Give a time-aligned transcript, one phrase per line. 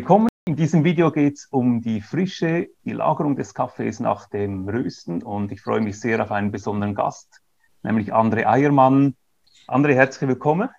[0.00, 0.28] Willkommen.
[0.48, 5.22] In diesem Video geht es um die Frische, die Lagerung des Kaffees nach dem Rösten
[5.22, 7.42] und ich freue mich sehr auf einen besonderen Gast,
[7.82, 9.14] nämlich André Eiermann.
[9.68, 10.70] André, herzlich willkommen.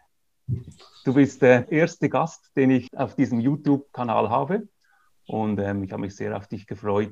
[1.06, 4.68] Du bist der erste Gast, den ich auf diesem YouTube-Kanal habe
[5.28, 7.12] und ähm, ich habe mich sehr auf dich gefreut.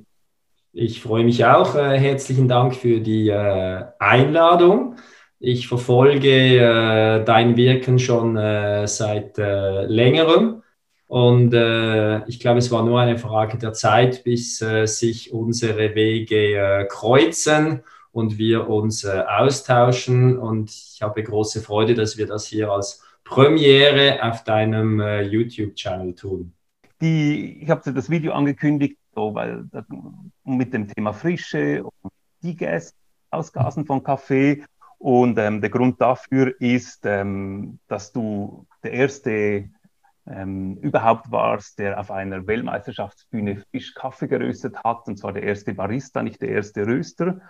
[0.74, 1.76] Ich freue mich auch.
[1.76, 4.96] Äh, herzlichen Dank für die äh, Einladung.
[5.38, 10.59] Ich verfolge äh, dein Wirken schon äh, seit äh, längerem
[11.10, 15.96] und äh, ich glaube, es war nur eine Frage der Zeit, bis äh, sich unsere
[15.96, 20.38] Wege äh, kreuzen und wir uns äh, austauschen.
[20.38, 26.14] Und ich habe große Freude, dass wir das hier als Premiere auf deinem äh, YouTube-Channel
[26.14, 26.54] tun.
[27.02, 29.66] Die, ich habe das Video angekündigt, so, weil
[30.44, 32.14] mit dem Thema Frische und
[32.44, 32.94] die Gas,
[33.32, 34.64] Ausgasen von Kaffee.
[35.00, 39.70] Und ähm, der Grund dafür ist, ähm, dass du der erste
[40.30, 45.74] ähm, überhaupt warst, der auf einer Weltmeisterschaftsbühne frisch Kaffee geröstet hat, und zwar der erste
[45.74, 47.42] Barista, nicht der erste Röster.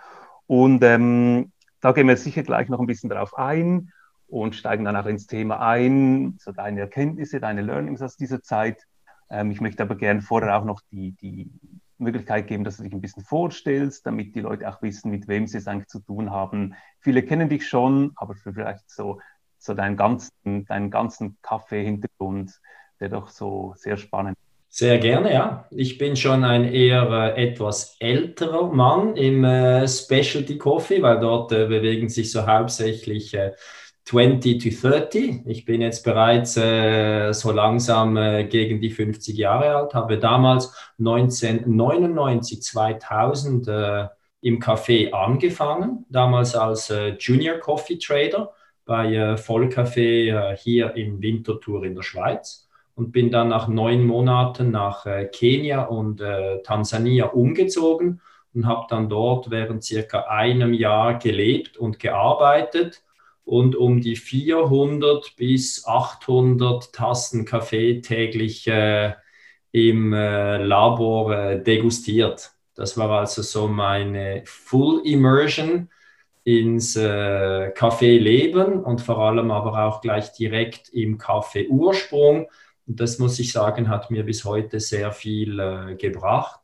[0.46, 3.92] Und ähm, da gehen wir sicher gleich noch ein bisschen darauf ein
[4.26, 8.86] und steigen dann auch ins Thema ein, so deine Erkenntnisse, deine Learnings aus dieser Zeit.
[9.28, 11.50] Ähm, ich möchte aber gerne vorher auch noch die, die
[11.98, 15.46] Möglichkeit geben, dass du dich ein bisschen vorstellst, damit die Leute auch wissen, mit wem
[15.46, 16.74] sie es eigentlich zu tun haben.
[17.00, 19.20] Viele kennen dich schon, aber vielleicht so
[19.60, 22.52] so deinen ganzen, deinen ganzen Kaffee-Hintergrund,
[22.98, 24.50] der doch so sehr spannend ist.
[24.72, 25.66] Sehr gerne, ja.
[25.70, 31.50] Ich bin schon ein eher äh, etwas älterer Mann im äh, Specialty Coffee, weil dort
[31.50, 33.36] äh, bewegen sich so hauptsächlich
[34.04, 35.40] 20 äh, to 30.
[35.46, 40.72] Ich bin jetzt bereits äh, so langsam äh, gegen die 50 Jahre alt, habe damals
[41.00, 44.08] 1999, 2000
[44.42, 51.84] im Café angefangen, damals als Junior Coffee Trader bei äh, Vollcafé äh, hier in Winterthur
[51.84, 56.22] in der Schweiz und bin dann nach neun Monaten nach äh, Kenia und
[56.64, 58.20] Tansania umgezogen
[58.54, 63.02] und habe dann dort während circa einem Jahr gelebt und gearbeitet
[63.44, 69.14] und um die 400 bis 800 Tassen Kaffee täglich äh,
[69.72, 72.52] im äh, Labor äh, degustiert.
[72.74, 75.90] Das war also so meine Full Immersion
[76.58, 82.48] ins äh, Café leben und vor allem aber auch gleich direkt im Café Ursprung.
[82.86, 86.60] Und das muss ich sagen, hat mir bis heute sehr viel äh, gebracht,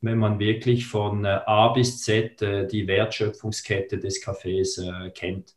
[0.00, 5.56] wenn man wirklich von äh, A bis Z äh, die Wertschöpfungskette des Cafés äh, kennt.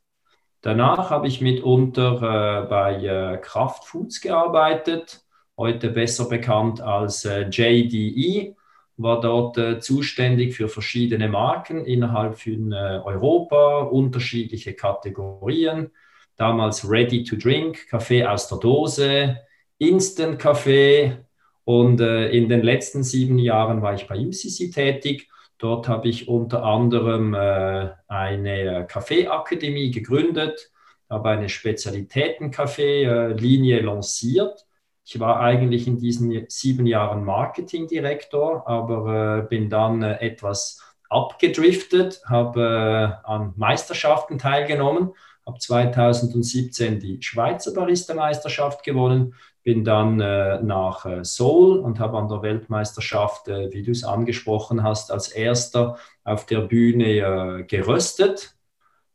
[0.61, 5.25] Danach habe ich mitunter äh, bei Kraft Foods gearbeitet,
[5.57, 8.55] heute besser bekannt als JDE
[8.97, 15.89] war dort äh, zuständig für verschiedene Marken innerhalb von äh, Europa, unterschiedliche Kategorien.
[16.35, 19.37] Damals Ready to Drink, Kaffee aus der Dose,
[19.77, 21.17] Instant Kaffee.
[21.65, 25.29] Und äh, in den letzten sieben Jahren war ich bei IMCC tätig.
[25.57, 30.71] Dort habe ich unter anderem äh, eine Kaffeeakademie gegründet,
[31.09, 34.65] habe eine Spezialitäten-Kaffee-Linie lanciert
[35.05, 42.21] ich war eigentlich in diesen sieben Jahren Marketingdirektor, aber äh, bin dann äh, etwas abgedriftet,
[42.25, 45.13] habe äh, an Meisterschaften teilgenommen,
[45.45, 52.29] habe 2017 die Schweizer Barista-Meisterschaft gewonnen, bin dann äh, nach äh, Seoul und habe an
[52.29, 58.55] der Weltmeisterschaft, äh, wie du es angesprochen hast, als erster auf der Bühne geröstet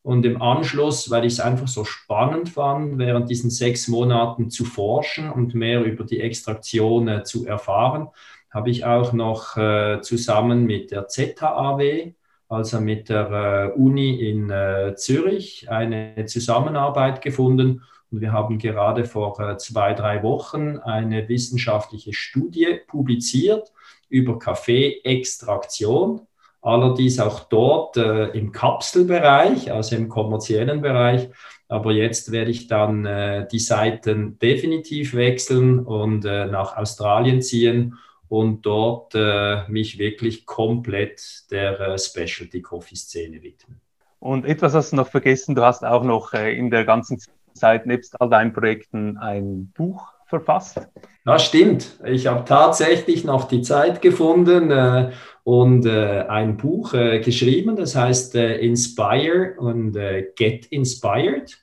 [0.03, 4.65] und im Anschluss, weil ich es einfach so spannend fand, während diesen sechs Monaten zu
[4.65, 8.09] forschen und mehr über die Extraktion äh, zu erfahren,
[8.51, 12.15] habe ich auch noch äh, zusammen mit der ZHAW,
[12.49, 17.83] also mit der äh, Uni in äh, Zürich, eine Zusammenarbeit gefunden.
[18.11, 23.71] Und wir haben gerade vor äh, zwei, drei Wochen eine wissenschaftliche Studie publiziert
[24.09, 26.23] über Kaffeeextraktion
[26.61, 31.29] allerdings auch dort äh, im Kapselbereich, also im kommerziellen Bereich.
[31.69, 37.99] Aber jetzt werde ich dann äh, die Seiten definitiv wechseln und äh, nach Australien ziehen
[38.29, 43.81] und dort äh, mich wirklich komplett der äh, Specialty Coffee Szene widmen.
[44.21, 47.19] Und etwas hast du noch vergessen, du hast auch noch äh, in der ganzen
[47.55, 50.81] Zeit nebst all deinen Projekten ein Buch verfasst.
[51.25, 51.99] Das stimmt.
[52.05, 55.11] Ich habe tatsächlich noch die Zeit gefunden äh,
[55.49, 61.57] und äh, ein Buch äh, geschrieben, das heißt äh, Inspire und äh, Get Inspired,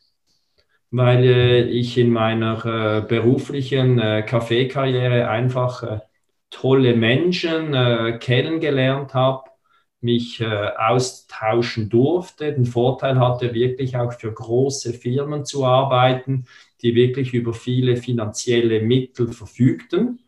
[0.89, 6.01] weil äh, ich in meiner beruflichen Kaffeekarriere einfach
[6.49, 7.73] tolle Menschen
[8.19, 9.43] kennengelernt habe,
[10.01, 16.45] mich austauschen durfte, den Vorteil hatte, wirklich auch für große Firmen zu arbeiten
[16.81, 20.19] die wirklich über viele finanzielle Mittel verfügten.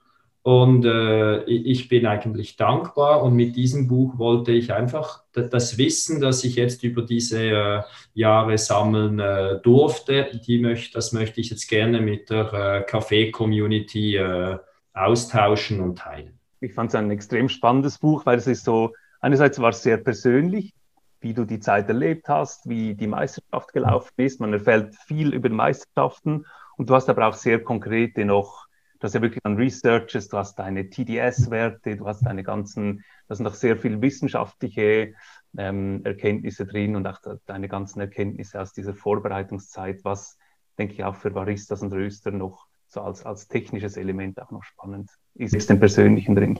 [0.48, 6.22] Und äh, ich bin eigentlich dankbar und mit diesem Buch wollte ich einfach das Wissen,
[6.22, 7.82] das ich jetzt über diese äh,
[8.14, 14.16] Jahre sammeln äh, durfte, die möcht, das möchte ich jetzt gerne mit der äh, Café-Community
[14.16, 14.58] äh,
[14.94, 16.40] austauschen und teilen.
[16.62, 19.98] Ich fand es ein extrem spannendes Buch, weil es ist so, einerseits war es sehr
[19.98, 20.74] persönlich,
[21.20, 24.40] wie du die Zeit erlebt hast, wie die Meisterschaft gelaufen ist.
[24.40, 26.46] Man erfährt viel über Meisterschaften
[26.78, 28.67] und du hast aber auch sehr konkrete noch
[29.00, 33.36] du hast ja wirklich dann Researches, du hast deine TDS-Werte, du hast deine ganzen, da
[33.36, 35.14] sind noch sehr viel wissenschaftliche
[35.58, 40.38] ähm, Erkenntnisse drin und auch deine ganzen Erkenntnisse aus dieser Vorbereitungszeit, was,
[40.78, 44.64] denke ich, auch für Baristas und Röster noch so als, als technisches Element auch noch
[44.64, 46.58] spannend ist, ist im Persönlichen drin.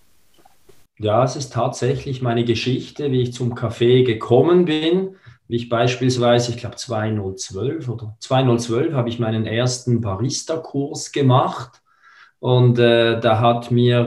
[1.00, 5.16] Ja, es ist tatsächlich meine Geschichte, wie ich zum Kaffee gekommen bin.
[5.48, 11.82] Wie ich beispielsweise, ich glaube 2012 oder 2012 habe ich meinen ersten Barista-Kurs gemacht
[12.40, 14.00] und äh, da hat mir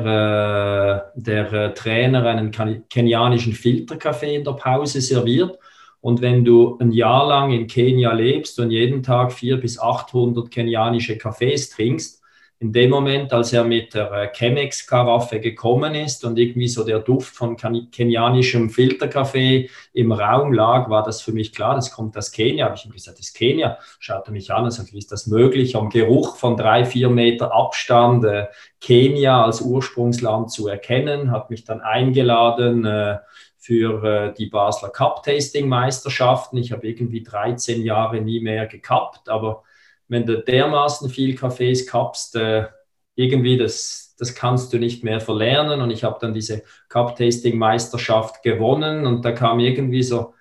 [1.14, 2.52] äh, der äh, Trainer einen
[2.88, 5.58] kenianischen Filterkaffee in der Pause serviert.
[6.00, 10.50] Und wenn du ein Jahr lang in Kenia lebst und jeden Tag 400 bis 800
[10.50, 12.19] kenianische Kaffees trinkst,
[12.62, 16.98] in dem Moment, als er mit der äh, Chemex-Karaffe gekommen ist und irgendwie so der
[16.98, 22.32] Duft von kenianischem Filterkaffee im Raum lag, war das für mich klar, das kommt aus
[22.32, 22.66] Kenia.
[22.66, 23.78] Habe ich ihm gesagt, das ist Kenia.
[23.98, 27.08] Schaut er mich an und sagt, wie ist das möglich, am Geruch von drei, vier
[27.08, 28.48] Meter Abstand äh,
[28.78, 33.20] Kenia als Ursprungsland zu erkennen, hat mich dann eingeladen äh,
[33.56, 36.58] für äh, die Basler Cup-Tasting-Meisterschaften.
[36.58, 39.62] Ich habe irgendwie 13 Jahre nie mehr gekappt, aber
[40.10, 42.66] wenn du dermaßen viel Kaffees kappst, äh,
[43.14, 45.80] irgendwie das, das kannst du nicht mehr verlernen.
[45.80, 50.34] Und ich habe dann diese Cup-Tasting-Meisterschaft gewonnen und da kam irgendwie so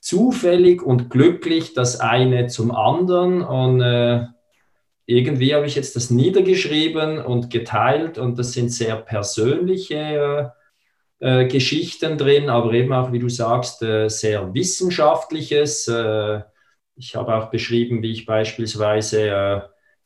[0.00, 3.42] zufällig und glücklich das eine zum anderen.
[3.42, 4.26] Und äh,
[5.06, 10.52] irgendwie habe ich jetzt das niedergeschrieben und geteilt und das sind sehr persönliche
[11.20, 15.88] äh, äh, Geschichten drin, aber eben auch, wie du sagst, äh, sehr wissenschaftliches.
[16.96, 19.60] Ich habe auch beschrieben, wie ich beispielsweise äh,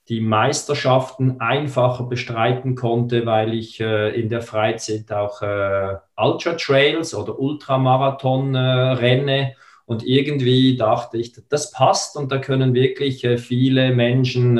[0.08, 7.14] die Meisterschaften einfacher bestreiten konnte, weil ich äh, in der Freizeit auch äh, Ultra Trails
[7.14, 9.54] oder Ultramarathon renne.
[9.84, 14.58] Und irgendwie dachte ich, das passt und da können wirklich viele Menschen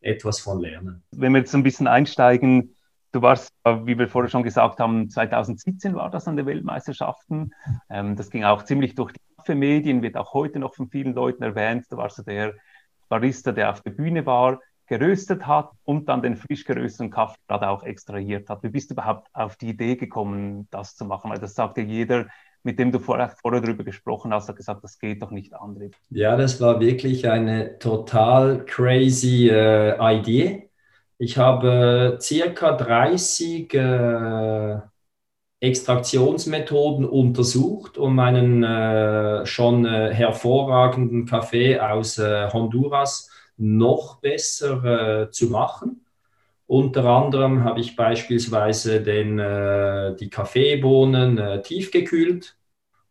[0.00, 1.02] etwas von lernen.
[1.10, 2.76] Wenn wir jetzt ein bisschen einsteigen,
[3.12, 7.52] du warst, wie wir vorher schon gesagt haben, 2017 war das an den Weltmeisterschaften.
[7.88, 11.12] Ähm, das ging auch ziemlich durch die für Medien, wird auch heute noch von vielen
[11.12, 11.86] Leuten erwähnt.
[11.90, 12.54] Da war so der
[13.08, 17.68] Barista, der auf der Bühne war, geröstet hat und dann den frisch gerösteten Kaffee gerade
[17.68, 18.62] auch extrahiert hat.
[18.62, 21.32] Wie bist du überhaupt auf die Idee gekommen, das zu machen?
[21.32, 22.26] Weil das sagt ja jeder,
[22.62, 25.90] mit dem du vorher, vorher darüber gesprochen hast, hat gesagt, das geht doch nicht André.
[26.10, 30.70] Ja, das war wirklich eine total crazy äh, Idee.
[31.18, 34.78] Ich habe äh, circa 30 äh,
[35.60, 45.30] Extraktionsmethoden untersucht, um einen äh, schon äh, hervorragenden Kaffee aus äh, Honduras noch besser äh,
[45.30, 46.06] zu machen.
[46.66, 52.56] Unter anderem habe ich beispielsweise den, äh, die Kaffeebohnen äh, tiefgekühlt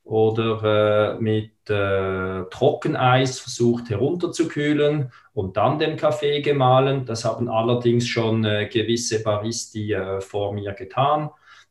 [0.04, 7.06] oder mit Trockeneis versucht herunterzukühlen und dann den Kaffee gemahlen.
[7.06, 11.30] Das haben allerdings schon gewisse Baristi vor mir getan.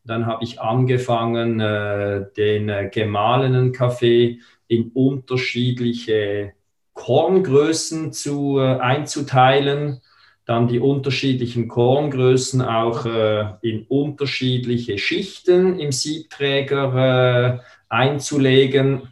[0.08, 6.54] Dann habe ich angefangen, äh, den äh, gemahlenen Kaffee in unterschiedliche
[6.94, 10.00] Korngrößen zu, äh, einzuteilen,
[10.46, 13.04] dann die unterschiedlichen Korngrößen auch
[13.60, 19.08] in unterschiedliche Schichten im Siebträger einzulegen.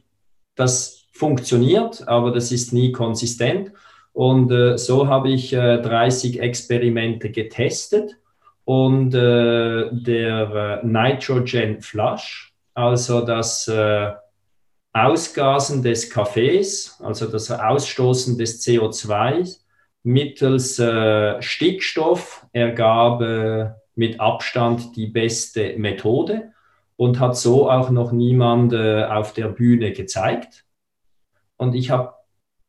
[0.54, 3.70] Das funktioniert, aber das ist nie konsistent.
[4.14, 8.16] Und so habe ich 30 Experimente getestet
[8.66, 14.12] und äh, der äh, Nitrogen Flush, also das äh,
[14.92, 19.56] Ausgasen des Kaffees, also das Ausstoßen des CO2
[20.02, 26.52] mittels äh, Stickstoff ergab äh, mit Abstand die beste Methode
[26.96, 30.64] und hat so auch noch niemand äh, auf der Bühne gezeigt.
[31.56, 32.15] Und ich habe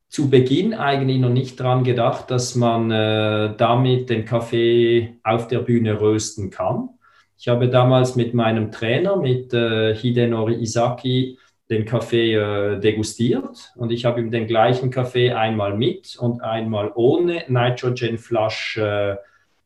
[0.10, 5.60] zu Beginn eigentlich noch nicht daran gedacht, dass man äh, damit den Kaffee auf der
[5.60, 6.90] Bühne rösten kann.
[7.38, 11.38] Ich habe damals mit meinem Trainer, mit äh, Hidenori Isaki,
[11.70, 16.92] den Kaffee äh, degustiert und ich habe ihm den gleichen Kaffee einmal mit und einmal
[16.96, 19.18] ohne Nitrogen Flush äh,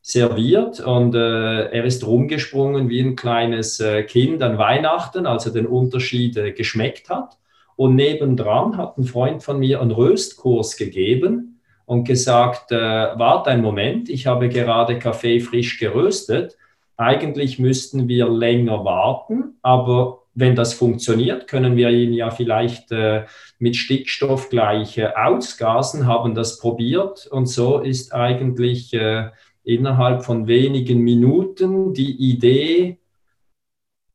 [0.02, 5.52] serviert und äh, er ist rumgesprungen wie ein kleines äh, Kind an Weihnachten, als er
[5.52, 7.38] den Unterschied äh, geschmeckt hat.
[7.82, 13.62] Und nebendran hat ein Freund von mir einen Röstkurs gegeben und gesagt, äh, warte einen
[13.62, 16.56] Moment, ich habe gerade Kaffee frisch geröstet.
[16.96, 23.24] eigentlich müssten wir länger warten, aber wenn das funktioniert, können wir ihn ja vielleicht äh,
[23.58, 29.30] mit Stickstoff gleich äh, ausgasen, haben das probiert und so ist eigentlich äh,
[29.64, 33.00] innerhalb von wenigen Minuten die Idee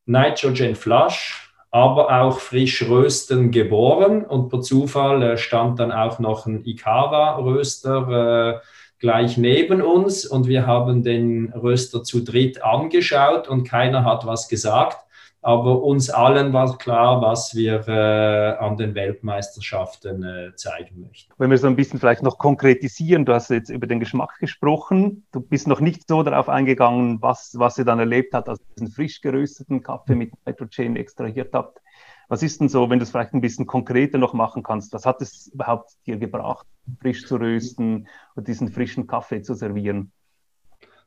[0.06, 4.24] Nitrogen Flush, aber auch frisch rösten geboren.
[4.24, 8.66] Und per Zufall äh, stand dann auch noch ein Ikawa-Röster äh,
[8.98, 10.26] gleich neben uns.
[10.26, 15.07] Und wir haben den Röster zu dritt angeschaut und keiner hat was gesagt
[15.40, 21.32] aber uns allen war klar, was wir äh, an den Weltmeisterschaften äh, zeigen möchten.
[21.38, 25.26] Wenn wir so ein bisschen vielleicht noch konkretisieren, du hast jetzt über den Geschmack gesprochen,
[25.32, 28.74] du bist noch nicht so darauf eingegangen, was, was ihr dann erlebt habt, als ihr
[28.74, 31.80] diesen frisch gerösteten Kaffee mit Nitrogen extrahiert habt.
[32.28, 34.92] Was ist denn so, wenn du es vielleicht ein bisschen konkreter noch machen kannst?
[34.92, 36.66] Was hat es überhaupt dir gebracht,
[37.00, 40.12] frisch zu rösten und diesen frischen Kaffee zu servieren?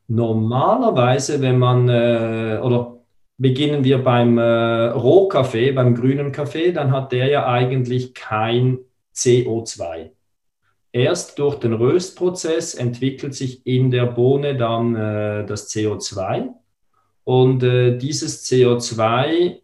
[0.08, 3.01] Normalerweise, wenn man, äh, oder
[3.42, 8.78] beginnen wir beim äh, Rohkaffee, beim grünen Kaffee, dann hat der ja eigentlich kein
[9.14, 10.10] CO2.
[10.92, 16.50] Erst durch den Röstprozess entwickelt sich in der Bohne dann äh, das CO2
[17.24, 19.58] und äh, dieses CO2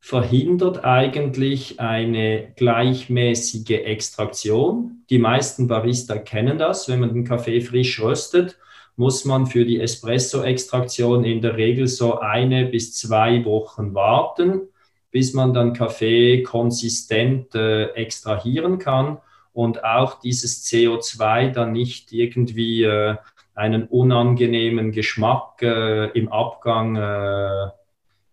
[0.00, 5.04] verhindert eigentlich eine gleichmäßige Extraktion.
[5.10, 8.56] Die meisten Barista kennen das, wenn man den Kaffee frisch röstet
[8.96, 14.68] muss man für die Espresso-Extraktion in der Regel so eine bis zwei Wochen warten,
[15.10, 19.18] bis man dann Kaffee konsistent äh, extrahieren kann
[19.52, 23.16] und auch dieses CO2 dann nicht irgendwie äh,
[23.54, 27.70] einen unangenehmen Geschmack äh, im Abgang äh,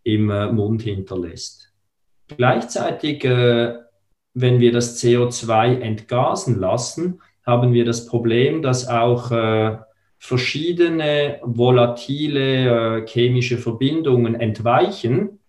[0.03, 1.73] im äh, Mund hinterlässt.
[2.27, 3.75] Gleichzeitig, äh,
[4.33, 9.31] wenn wir das CO2 entgasen lassen, haben wir das Problem, dass auch
[10.19, 15.39] verschiedene volatile äh, chemische Verbindungen entweichen,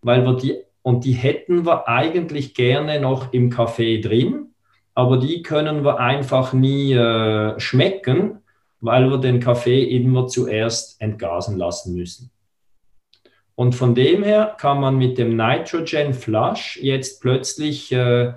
[0.00, 4.54] weil wir die, und die hätten wir eigentlich gerne noch im Kaffee drin,
[4.94, 8.38] aber die können wir einfach nie äh, schmecken,
[8.80, 12.30] weil wir den Kaffee immer zuerst entgasen lassen müssen.
[13.56, 18.32] Und von dem her kann man mit dem Nitrogen Flush jetzt plötzlich äh,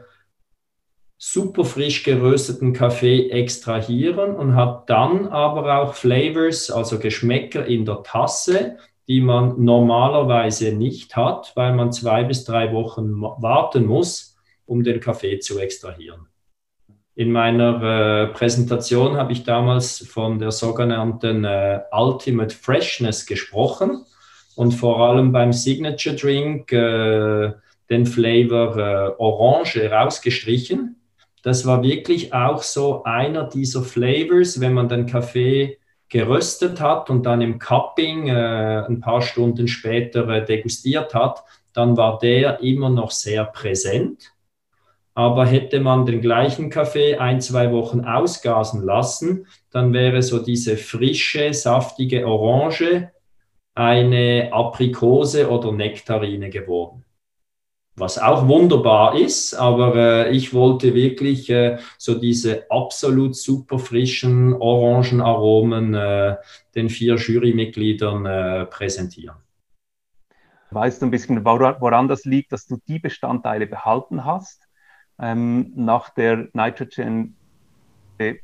[1.25, 8.03] super frisch gerösteten Kaffee extrahieren und hat dann aber auch Flavors, also Geschmäcker in der
[8.03, 8.77] Tasse,
[9.07, 14.99] die man normalerweise nicht hat, weil man zwei bis drei Wochen warten muss, um den
[14.99, 16.27] Kaffee zu extrahieren.
[17.15, 24.03] In meiner äh, Präsentation habe ich damals von der sogenannten äh, Ultimate Freshness gesprochen
[24.57, 27.53] und vor allem beim Signature Drink äh,
[27.89, 30.97] den Flavor äh, Orange rausgestrichen
[31.43, 37.25] das war wirklich auch so einer dieser Flavors, wenn man den Kaffee geröstet hat und
[37.25, 42.89] dann im Cupping äh, ein paar Stunden später äh, degustiert hat, dann war der immer
[42.89, 44.31] noch sehr präsent.
[45.15, 50.77] Aber hätte man den gleichen Kaffee ein, zwei Wochen ausgasen lassen, dann wäre so diese
[50.77, 53.11] frische, saftige Orange
[53.75, 57.02] eine Aprikose oder Nektarine geworden
[57.95, 64.53] was auch wunderbar ist, aber äh, ich wollte wirklich äh, so diese absolut super frischen
[64.53, 66.37] Orangenaromen äh,
[66.75, 69.37] den vier Jurymitgliedern äh, präsentieren.
[70.71, 74.67] Weißt du ein bisschen, woran das liegt, dass du die Bestandteile behalten hast
[75.19, 77.35] ähm, nach der Nitrogen,
[78.17, 78.35] äh,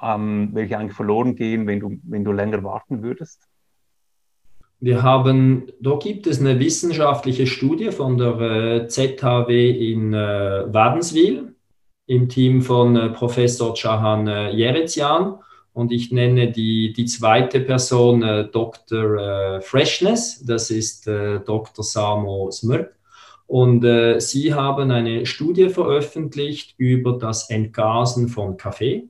[0.00, 3.48] ähm, welche eigentlich verloren gehen, wenn du, wenn du länger warten würdest?
[4.82, 11.54] Wir haben, da gibt es eine wissenschaftliche Studie von der äh, ZHW in äh, Wadenswil
[12.08, 15.38] im Team von äh, Professor Cahan äh, Jerezian
[15.72, 18.20] und ich nenne die, die zweite Person
[18.52, 19.62] Dr.
[19.62, 21.82] Freshness, das ist Dr.
[21.82, 22.94] Samo Smrk.
[23.46, 29.08] Und äh, sie haben eine Studie veröffentlicht über das Entgasen von Kaffee.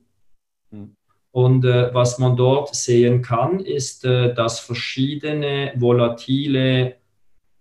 [0.71, 0.95] Mhm.
[1.33, 6.97] Und äh, was man dort sehen kann, ist, äh, dass verschiedene volatile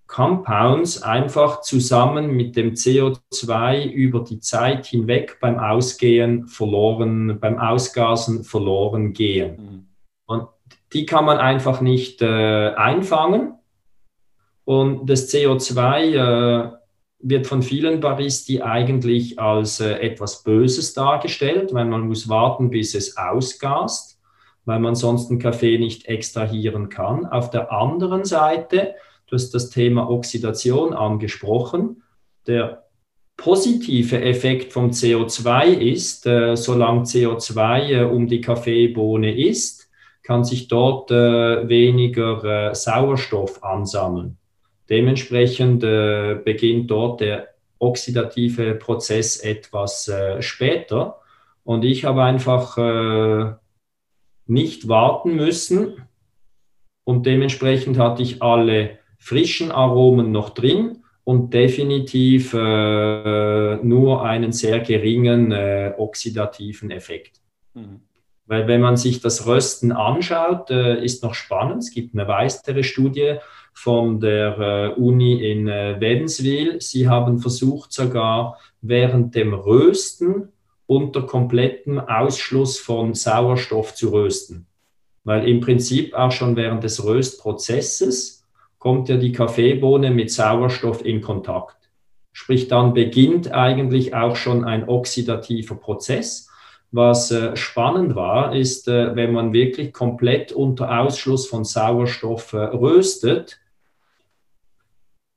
[0.06, 8.44] Compounds einfach zusammen mit dem CO2 über die Zeit hinweg beim Ausgehen verloren, beim Ausgasen
[8.44, 9.56] verloren gehen.
[9.56, 9.86] Mhm.
[10.26, 10.48] Und
[10.92, 13.54] die kann man einfach nicht äh, einfangen.
[14.66, 16.72] Und das CO2 äh,
[17.22, 22.94] wird von vielen Baristi eigentlich als äh, etwas Böses dargestellt, weil man muss warten, bis
[22.94, 24.18] es ausgast,
[24.64, 27.26] weil man sonst einen Kaffee nicht extrahieren kann.
[27.26, 28.94] Auf der anderen Seite,
[29.26, 32.02] du hast das Thema Oxidation angesprochen,
[32.46, 32.86] der
[33.36, 39.88] positive Effekt vom CO2 ist, äh, solange CO2 äh, um die Kaffeebohne ist,
[40.22, 44.38] kann sich dort äh, weniger äh, Sauerstoff ansammeln.
[44.88, 47.48] Dementsprechend äh, beginnt dort der
[47.78, 51.20] oxidative Prozess etwas äh, später.
[51.64, 53.54] Und ich habe einfach äh,
[54.46, 56.02] nicht warten müssen
[57.04, 64.80] und dementsprechend hatte ich alle frischen Aromen noch drin und definitiv äh, nur einen sehr
[64.80, 67.40] geringen äh, oxidativen Effekt.
[67.74, 68.00] Mhm.
[68.46, 71.84] Weil wenn man sich das Rösten anschaut, äh, ist noch spannend.
[71.84, 73.36] Es gibt eine weitere Studie
[73.72, 76.80] von der äh, Uni in äh, Wädenswil.
[76.80, 80.48] Sie haben versucht sogar während dem Rösten
[80.86, 84.66] unter komplettem Ausschluss von Sauerstoff zu rösten.
[85.24, 88.44] Weil im Prinzip auch schon während des Röstprozesses
[88.78, 91.76] kommt ja die Kaffeebohne mit Sauerstoff in Kontakt.
[92.32, 96.50] Sprich, dann beginnt eigentlich auch schon ein oxidativer Prozess.
[96.94, 102.58] Was äh, spannend war, ist, äh, wenn man wirklich komplett unter Ausschluss von Sauerstoff äh,
[102.58, 103.58] röstet,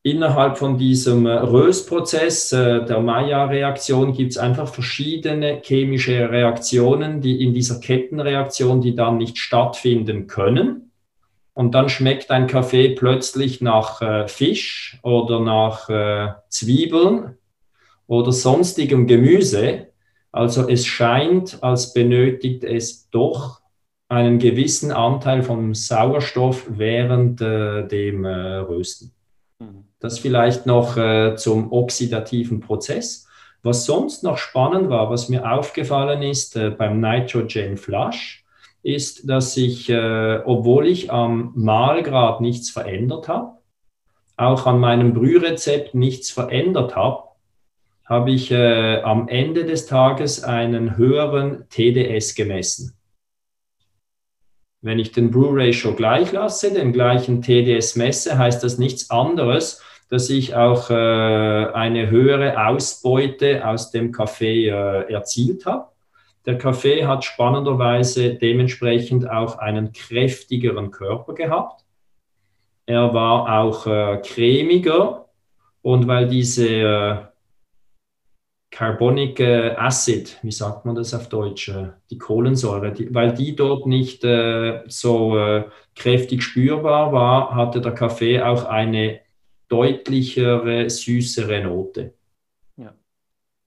[0.03, 7.79] innerhalb von diesem Röstprozess der Maillard-Reaktion gibt es einfach verschiedene chemische Reaktionen, die in dieser
[7.79, 10.91] Kettenreaktion, die dann nicht stattfinden können
[11.55, 15.89] und dann schmeckt ein Kaffee plötzlich nach Fisch oder nach
[16.49, 17.39] Zwiebeln
[18.05, 19.87] oder sonstigem Gemüse.
[20.35, 23.61] Also es scheint, als benötigt es doch
[24.09, 29.13] einen gewissen Anteil vom Sauerstoff während äh, dem äh, Rösten.
[29.59, 29.85] Mhm.
[30.01, 33.29] Das vielleicht noch äh, zum oxidativen Prozess.
[33.63, 38.43] Was sonst noch spannend war, was mir aufgefallen ist äh, beim Nitrogen Flush,
[38.83, 43.59] ist, dass ich, äh, obwohl ich am Mahlgrad nichts verändert habe,
[44.35, 47.23] auch an meinem Brührezept nichts verändert habe,
[48.05, 52.95] habe ich äh, am Ende des Tages einen höheren TDS gemessen.
[54.81, 59.81] Wenn ich den Brew Ratio gleich lasse, den gleichen TDS messe, heißt das nichts anderes,
[60.09, 65.87] dass ich auch äh, eine höhere Ausbeute aus dem Kaffee äh, erzielt habe.
[66.45, 71.83] Der Kaffee hat spannenderweise dementsprechend auch einen kräftigeren Körper gehabt.
[72.85, 75.25] Er war auch äh, cremiger
[75.81, 77.17] und weil diese äh,
[78.75, 83.55] Carbonic äh, Acid, wie sagt man das auf Deutsch, äh, die Kohlensäure, die, weil die
[83.55, 85.63] dort nicht äh, so äh,
[85.95, 89.21] kräftig spürbar war, hatte der Kaffee auch eine
[89.69, 92.15] deutlichere, süßere Note.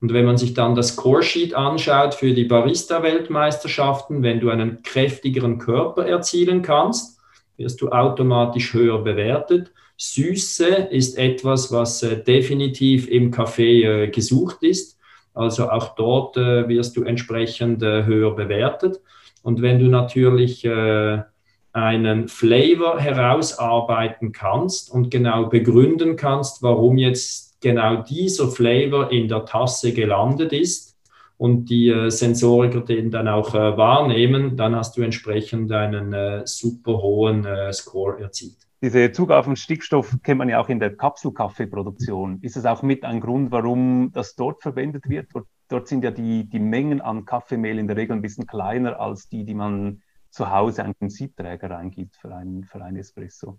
[0.00, 5.58] Und wenn man sich dann das Core-Sheet anschaut für die Barista-Weltmeisterschaften, wenn du einen kräftigeren
[5.58, 7.18] Körper erzielen kannst,
[7.56, 9.72] wirst du automatisch höher bewertet.
[9.96, 14.97] Süße ist etwas, was äh, definitiv im Kaffee äh, gesucht ist.
[15.38, 19.00] Also auch dort äh, wirst du entsprechend äh, höher bewertet.
[19.42, 21.22] Und wenn du natürlich äh,
[21.72, 29.44] einen Flavor herausarbeiten kannst und genau begründen kannst, warum jetzt genau dieser Flavor in der
[29.44, 30.96] Tasse gelandet ist
[31.36, 36.42] und die äh, Sensoriker den dann auch äh, wahrnehmen, dann hast du entsprechend einen äh,
[36.46, 38.67] super hohen Score erzielt.
[38.80, 42.38] Diese Zugabe von Stickstoff kennt man ja auch in der Kapselkaffeeproduktion.
[42.42, 45.28] Ist es auch mit ein Grund, warum das dort verwendet wird?
[45.34, 49.00] Dort, dort sind ja die, die Mengen an Kaffeemehl in der Regel ein bisschen kleiner
[49.00, 53.58] als die, die man zu Hause einen Siebträger reingibt für einen, für einen Espresso.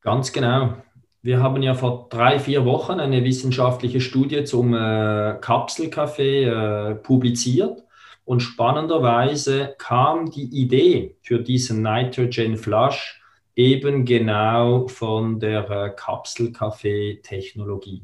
[0.00, 0.76] Ganz genau.
[1.20, 7.84] Wir haben ja vor drei, vier Wochen eine wissenschaftliche Studie zum äh, Kapselkaffee äh, publiziert
[8.24, 13.23] und spannenderweise kam die Idee für diesen Nitrogen Flush
[13.56, 18.02] eben genau von der äh, Kapselkaffee-Technologie.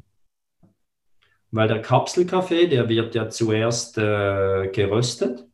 [1.50, 5.46] Weil der Kapselkaffee, der wird ja zuerst äh, geröstet,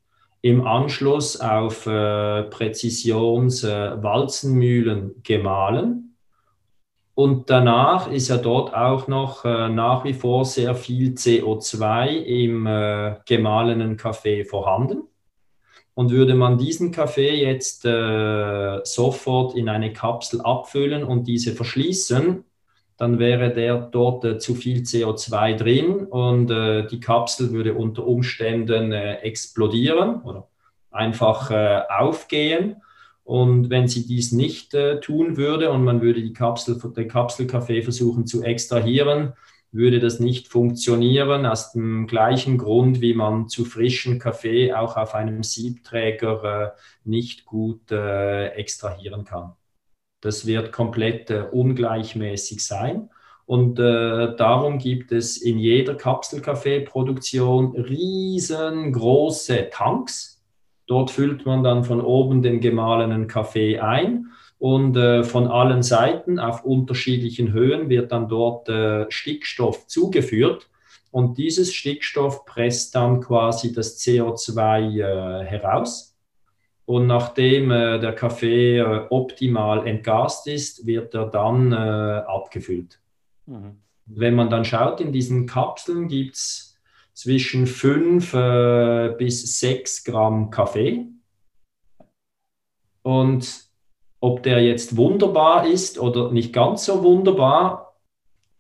[0.43, 6.07] im Anschluss auf äh, Präzisions-Walzenmühlen äh, gemahlen
[7.17, 12.67] und danach ist ja dort auch noch äh, nach wie vor sehr viel CO2 im
[12.67, 15.05] äh, gemahlenen Kaffee vorhanden.
[15.97, 22.45] Und würde man diesen Kaffee jetzt äh, sofort in eine Kapsel abfüllen und diese verschließen,
[22.99, 28.07] dann wäre der dort äh, zu viel CO2 drin und äh, die Kapsel würde unter
[28.07, 30.49] Umständen äh, explodieren oder
[30.91, 31.51] einfach
[31.89, 32.77] aufgehen.
[33.25, 37.83] Und wenn sie dies nicht äh, tun würde und man würde die Kapsel, den Kapselkaffee
[37.83, 39.33] versuchen zu extrahieren,
[39.77, 45.15] würde das nicht funktionieren, aus dem gleichen Grund, wie man zu frischen Kaffee auch auf
[45.15, 49.53] einem Siebträger äh, nicht gut äh, extrahieren kann.
[50.21, 53.11] Das wird komplett äh, ungleichmäßig sein.
[53.45, 60.37] Und äh, darum gibt es in jeder Kapselkaffeeproduktion riesengroße Tanks,
[60.87, 66.39] Dort füllt man dann von oben den gemahlenen Kaffee ein und äh, von allen Seiten
[66.39, 70.69] auf unterschiedlichen Höhen wird dann dort äh, Stickstoff zugeführt
[71.11, 76.15] und dieses Stickstoff presst dann quasi das CO2 äh, heraus.
[76.85, 83.01] Und nachdem äh, der Kaffee äh, optimal entgast ist, wird er dann äh, abgefüllt.
[83.47, 83.81] Mhm.
[84.05, 86.79] Wenn man dann schaut, in diesen Kapseln gibt es
[87.13, 91.07] zwischen 5 bis 6 Gramm Kaffee.
[93.03, 93.66] Und
[94.27, 97.95] ob der jetzt wunderbar ist oder nicht ganz so wunderbar,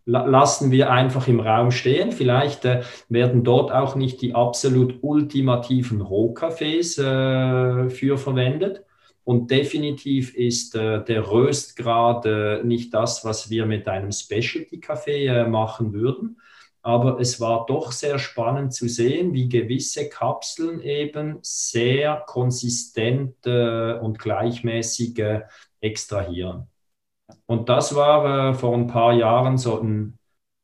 [0.04, 2.12] lassen wir einfach im Raum stehen.
[2.12, 8.84] Vielleicht äh, werden dort auch nicht die absolut ultimativen Rohkaffees äh, für verwendet.
[9.24, 15.48] Und definitiv ist äh, der Röstgrad äh, nicht das, was wir mit einem Specialty-Kaffee äh,
[15.48, 16.36] machen würden.
[16.86, 23.94] Aber es war doch sehr spannend zu sehen, wie gewisse Kapseln eben sehr konsistent äh,
[23.94, 25.20] und gleichmäßig
[25.80, 26.68] extrahieren.
[27.46, 30.16] Und das war äh, vor ein paar Jahren so ein,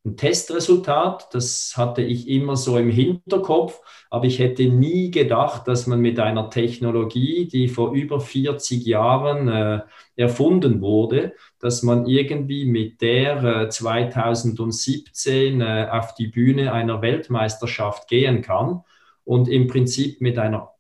[0.05, 1.35] ein, Testresultat.
[1.35, 6.19] Das hatte ich immer so im Hinterkopf, aber ich hätte nie gedacht, dass man mit
[6.21, 9.81] einer Technologie, die vor über 40 Jahren äh,
[10.17, 18.09] erfunden wurde, dass man irgendwie mit der äh, 2017 äh, auf die Bühne einer Weltmeisterschaft
[18.09, 18.83] gehen kann
[19.25, 20.73] und im Prinzip mit einer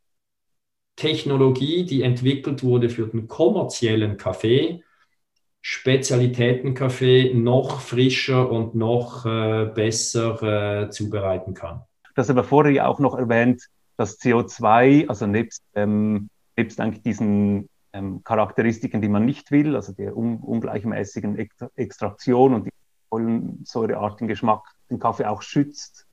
[0.96, 4.82] Technologie, die entwickelt wurde für den kommerziellen Kaffee,
[5.62, 11.82] Spezialitätenkaffee noch frischer und noch äh, besser äh, zubereiten kann.
[12.16, 17.68] Das aber vorher ja auch noch erwähnt, dass CO2, also nebst, ähm, nebst eigentlich diesen
[17.92, 21.38] ähm, Charakteristiken, die man nicht will, also der un ungleichmäßigen
[21.76, 22.72] Extraktion und die
[23.08, 26.08] kohlensäureartigen Geschmack, den Kaffee auch schützt.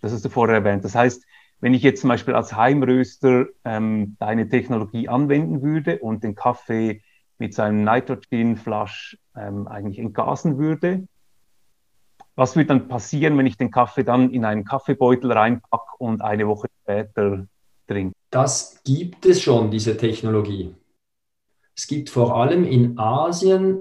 [0.00, 0.84] Das hast du vorher erwähnt.
[0.84, 1.24] Das heißt,
[1.60, 7.02] wenn ich jetzt zum Beispiel als Heimröster ähm, deine Technologie anwenden würde und den Kaffee
[7.38, 11.06] mit seinem Nitrogen-Flush ähm, eigentlich entgasen würde.
[12.34, 16.46] Was würde dann passieren, wenn ich den Kaffee dann in einen Kaffeebeutel reinpacke und eine
[16.46, 17.46] Woche später
[17.86, 18.14] trinke?
[18.30, 20.74] Das gibt es schon, diese Technologie.
[21.74, 23.78] Es gibt vor allem in Asien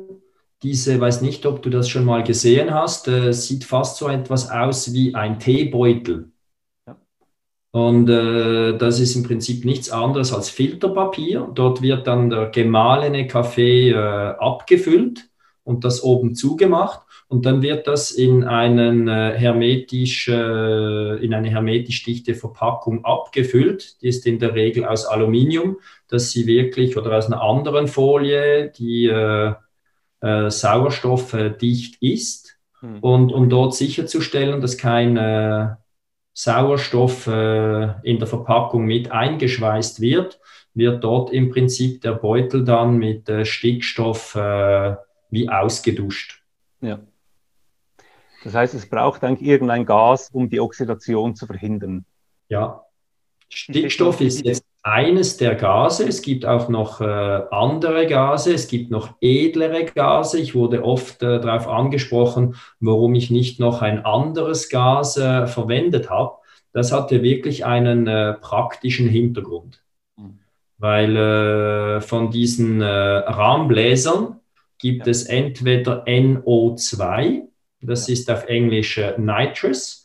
[0.63, 4.49] diese, weiß nicht, ob du das schon mal gesehen hast, äh, sieht fast so etwas
[4.49, 6.31] aus wie ein Teebeutel.
[7.77, 11.47] Und äh, das ist im Prinzip nichts anderes als Filterpapier.
[11.53, 15.29] Dort wird dann der gemahlene Kaffee äh, abgefüllt
[15.63, 17.01] und das oben zugemacht.
[17.27, 24.01] Und dann wird das in, einen, äh, hermetisch, äh, in eine hermetisch dichte Verpackung abgefüllt.
[24.01, 28.71] Die ist in der Regel aus Aluminium, dass sie wirklich oder aus einer anderen Folie,
[28.75, 29.53] die äh,
[30.21, 32.57] äh, sauerstoffdicht ist.
[32.79, 32.97] Hm.
[33.01, 35.77] Und um dort sicherzustellen, dass kein
[36.37, 40.39] Sauerstoff äh, in der Verpackung mit eingeschweißt wird,
[40.75, 44.95] wird dort im Prinzip der Beutel dann mit äh, Stickstoff äh,
[45.31, 46.43] wie ausgeduscht.
[46.79, 46.99] Ja.
[48.43, 52.05] Das heißt, es braucht eigentlich irgendein Gas, um die Oxidation zu verhindern.
[52.49, 52.85] Ja.
[53.49, 56.07] Stickstoff ist jetzt eines der Gase.
[56.07, 58.53] Es gibt auch noch äh, andere Gase.
[58.53, 60.39] Es gibt noch edlere Gase.
[60.39, 66.09] Ich wurde oft äh, darauf angesprochen, warum ich nicht noch ein anderes Gas äh, verwendet
[66.09, 66.37] habe.
[66.71, 69.83] Das hatte wirklich einen äh, praktischen Hintergrund.
[70.15, 70.39] Mhm.
[70.77, 74.39] Weil äh, von diesen äh, Rahmenbläsern
[74.79, 75.11] gibt ja.
[75.11, 77.41] es entweder NO2,
[77.81, 79.96] das ist auf Englisch Nitrous,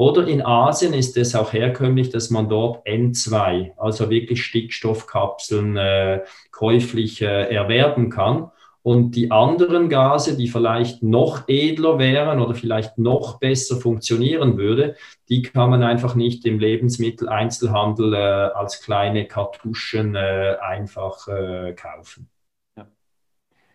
[0.00, 6.22] oder in Asien ist es auch herkömmlich, dass man dort N2, also wirklich Stickstoffkapseln, äh,
[6.50, 8.50] käuflich äh, erwerben kann.
[8.80, 14.96] Und die anderen Gase, die vielleicht noch edler wären oder vielleicht noch besser funktionieren würde,
[15.28, 22.30] die kann man einfach nicht im Lebensmitteleinzelhandel äh, als kleine Kartuschen äh, einfach äh, kaufen.
[22.74, 22.88] Ja.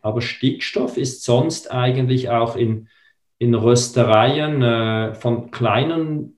[0.01, 2.87] Aber Stickstoff ist sonst eigentlich auch in
[3.37, 6.35] in Röstereien äh, von kleinen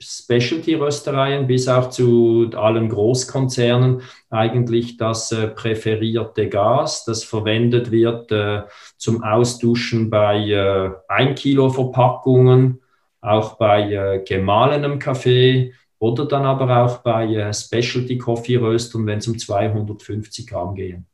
[0.00, 8.62] Specialty-Röstereien bis auch zu allen Großkonzernen eigentlich das äh, präferierte Gas, das verwendet wird äh,
[8.96, 12.80] zum Ausduschen bei äh, 1 Kilo Verpackungen,
[13.20, 19.18] auch bei äh, gemahlenem Kaffee oder dann aber auch bei äh, Specialty Coffee Röstern, wenn
[19.18, 21.06] es um 250 Gramm gehen.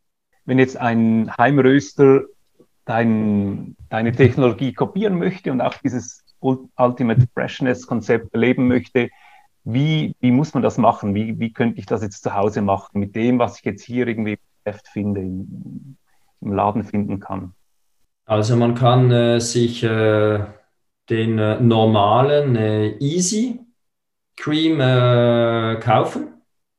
[0.44, 2.24] Wenn jetzt ein Heimröster
[2.84, 9.10] dein, deine Technologie kopieren möchte und auch dieses Ultimate Freshness-Konzept erleben möchte,
[9.64, 11.14] wie, wie muss man das machen?
[11.14, 14.06] Wie, wie könnte ich das jetzt zu Hause machen mit dem, was ich jetzt hier
[14.06, 15.96] irgendwie im finde, im,
[16.42, 17.54] im Laden finden kann?
[18.26, 20.44] Also man kann äh, sich äh,
[21.08, 23.60] den äh, normalen äh, Easy
[24.36, 26.34] Cream äh, kaufen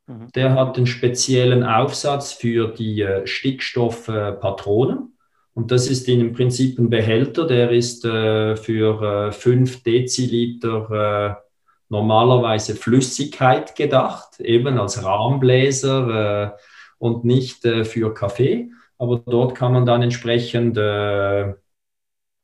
[0.07, 0.31] Mhm.
[0.35, 5.14] Der hat einen speziellen Aufsatz für die äh, Stickstoffpatronen.
[5.55, 11.41] Und das ist im Prinzip ein Behälter, der ist äh, für äh, 5 Deziliter äh,
[11.87, 16.59] normalerweise Flüssigkeit gedacht, eben als Rahmenbläser äh,
[16.97, 18.69] und nicht äh, für Kaffee.
[18.97, 21.53] Aber dort kann man dann entsprechend äh,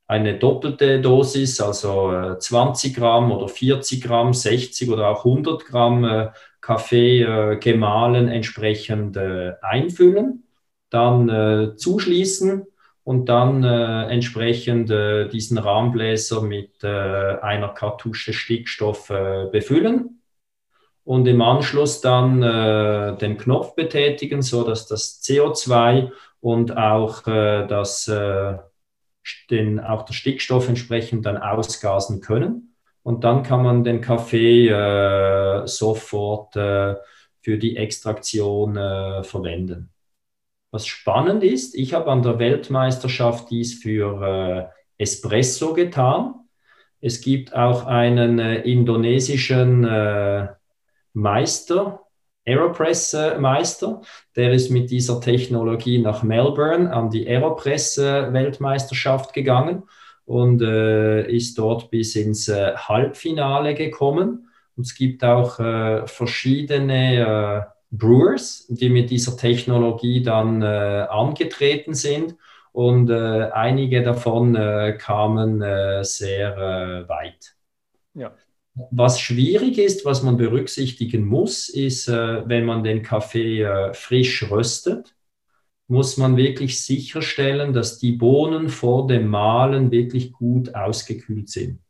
[0.06, 6.30] eine doppelte Dosis, also 20 Gramm oder 40 Gramm, 60 oder auch 100 Gramm
[6.62, 10.44] Kaffee äh, gemahlen entsprechend äh, einfüllen,
[10.88, 12.66] dann äh, zuschließen
[13.04, 19.08] und dann äh, entsprechend äh, diesen Rahmenbläser mit äh, einer Kartusche Stickstoff
[19.50, 20.22] befüllen
[21.04, 22.40] und im Anschluss dann
[23.18, 28.06] den Knopf betätigen, so dass das CO2 und auch das
[29.50, 35.66] den, auch der Stickstoff entsprechend dann ausgasen können und dann kann man den Kaffee äh,
[35.66, 36.96] sofort äh,
[37.40, 39.90] für die Extraktion äh, verwenden.
[40.72, 44.64] Was spannend ist, ich habe an der Weltmeisterschaft dies für äh,
[45.02, 46.36] Espresso getan.
[47.02, 50.48] Es gibt auch einen äh, indonesischen äh,
[51.12, 52.00] Meister,
[52.46, 54.00] Aeropress-Meister,
[54.34, 59.82] der ist mit dieser Technologie nach Melbourne an die Aeropress-Weltmeisterschaft gegangen
[60.24, 64.48] und äh, ist dort bis ins äh, Halbfinale gekommen.
[64.74, 72.36] Und es gibt auch äh, verschiedene Brewers, die mit dieser Technologie dann äh, angetreten sind.
[72.72, 74.54] Und äh, einige davon
[74.96, 75.60] kamen
[76.04, 77.54] sehr weit.
[78.14, 78.34] Ja.
[78.90, 85.14] Was schwierig ist, was man berücksichtigen muss, ist, wenn man den Kaffee frisch röstet,
[85.86, 91.80] muss man wirklich sicherstellen, dass die Bohnen vor dem Mahlen wirklich gut ausgekühlt sind.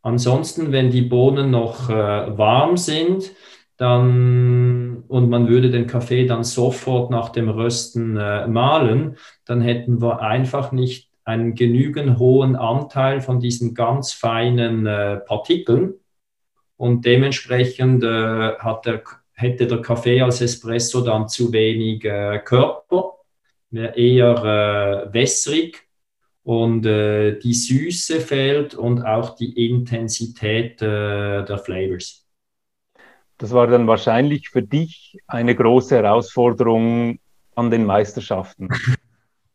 [0.00, 1.92] Ansonsten, wenn die Bohnen noch äh,
[2.38, 3.32] warm sind,
[3.76, 10.00] dann und man würde den Kaffee dann sofort nach dem Rösten äh, mahlen, dann hätten
[10.00, 15.94] wir einfach nicht einen genügend hohen Anteil von diesen ganz feinen äh, Partikeln
[16.76, 19.02] und dementsprechend äh, hat der
[19.36, 23.16] hätte der Kaffee als Espresso dann zu wenig äh, Körper,
[23.70, 25.86] eher äh, wässrig
[26.42, 32.25] und äh, die Süße fehlt und auch die Intensität äh, der Flavors.
[33.38, 37.18] Das war dann wahrscheinlich für dich eine große Herausforderung
[37.54, 38.68] an den Meisterschaften.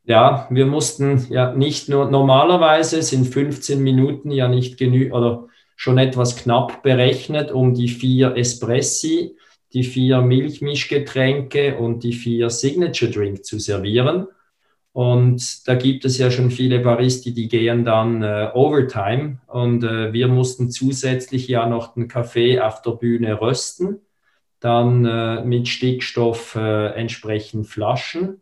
[0.03, 5.99] Ja, wir mussten ja nicht nur, normalerweise sind 15 Minuten ja nicht genügend oder schon
[5.99, 9.37] etwas knapp berechnet, um die vier Espressi
[9.73, 14.27] die vier Milchmischgetränke und die vier Signature Drink zu servieren.
[14.93, 19.39] Und da gibt es ja schon viele Baristi, die gehen dann äh, Overtime.
[19.47, 24.01] Und äh, wir mussten zusätzlich ja noch den Kaffee auf der Bühne rösten,
[24.59, 28.41] dann äh, mit Stickstoff äh, entsprechend flaschen,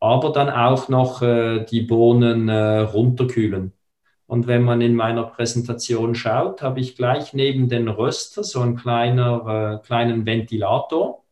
[0.00, 3.72] aber dann auch noch äh, die Bohnen äh, runterkühlen.
[4.26, 8.76] Und wenn man in meiner Präsentation schaut, habe ich gleich neben den Röster so einen
[8.76, 11.24] kleiner, äh, kleinen Ventilator.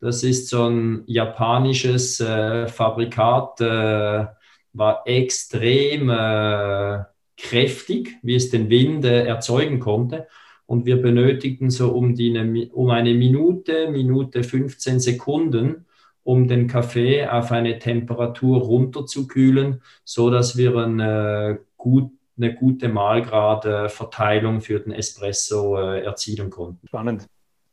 [0.00, 4.26] Das ist so ein japanisches äh, Fabrikat, äh,
[4.72, 7.04] war extrem äh,
[7.36, 10.26] kräftig, wie es den Wind äh, erzeugen konnte.
[10.66, 15.86] Und wir benötigten so um, die, um eine Minute, Minute 15 Sekunden,
[16.24, 22.88] um den Kaffee auf eine Temperatur runterzukühlen, so dass wir einen äh, gut, eine gute
[22.88, 26.86] Mahlgradverteilung für den Espresso äh, erzielen konnten.
[26.88, 27.28] Spannend.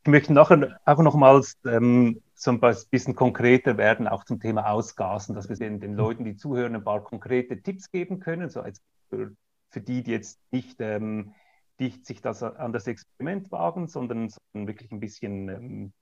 [0.05, 5.33] Ich möchte nachher auch nochmals ähm, so ein bisschen konkreter werden, auch zum Thema Ausgasen,
[5.33, 8.81] dass wir den, den Leuten, die zuhören, ein paar konkrete Tipps geben können, so als
[9.09, 9.31] für,
[9.69, 11.33] für die, die jetzt nicht, ähm,
[11.79, 15.93] nicht sich das an das Experiment wagen, sondern, sondern wirklich ein bisschen ähm,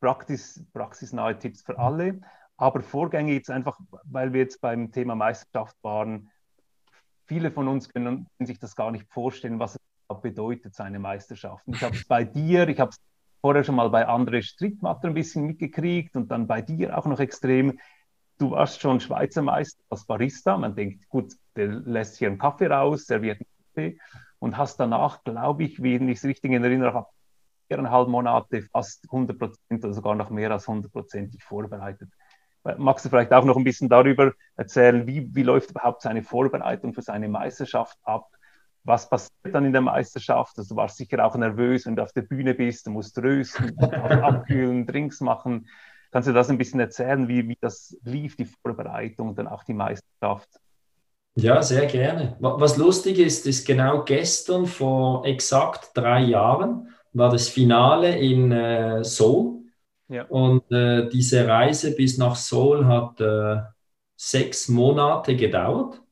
[0.00, 2.22] Praxis, praxisnahe Tipps für alle.
[2.56, 6.30] Aber Vorgänge jetzt einfach, weil wir jetzt beim Thema Meisterschaft waren,
[7.26, 11.64] viele von uns können, sich das gar nicht vorstellen, was es bedeutet, seine Meisterschaft.
[11.66, 12.98] Ich habe es bei dir, ich habe es
[13.42, 17.20] vorher schon mal bei André Strittmatter ein bisschen mitgekriegt und dann bei dir auch noch
[17.20, 17.78] extrem.
[18.38, 20.56] Du warst schon Schweizer Meister als Barista.
[20.56, 23.98] Man denkt, gut, der lässt hier einen Kaffee raus, serviert einen Kaffee
[24.38, 27.08] und hast danach, glaube ich, wenn ich es richtig in Erinnerung habe,
[27.66, 32.10] viereinhalb Monate fast 100 Prozent oder sogar noch mehr als 100 Prozent vorbereitet.
[32.78, 36.94] Magst du vielleicht auch noch ein bisschen darüber erzählen, wie, wie läuft überhaupt seine Vorbereitung
[36.94, 38.28] für seine Meisterschaft ab?
[38.84, 40.58] Was passiert dann in der Meisterschaft?
[40.58, 43.78] Also du warst sicher auch nervös, wenn du auf der Bühne bist, du musst rösten,
[43.78, 45.68] abkühlen, Drinks machen.
[46.10, 49.64] Kannst du das ein bisschen erzählen, wie, wie das lief, die Vorbereitung und dann auch
[49.64, 50.48] die Meisterschaft?
[51.34, 52.36] Ja, sehr gerne.
[52.40, 59.02] Was lustig ist, ist genau gestern vor exakt drei Jahren war das Finale in äh,
[59.04, 59.62] Seoul.
[60.08, 60.24] Ja.
[60.24, 63.62] Und äh, diese Reise bis nach Seoul hat äh,
[64.16, 66.02] sechs Monate gedauert.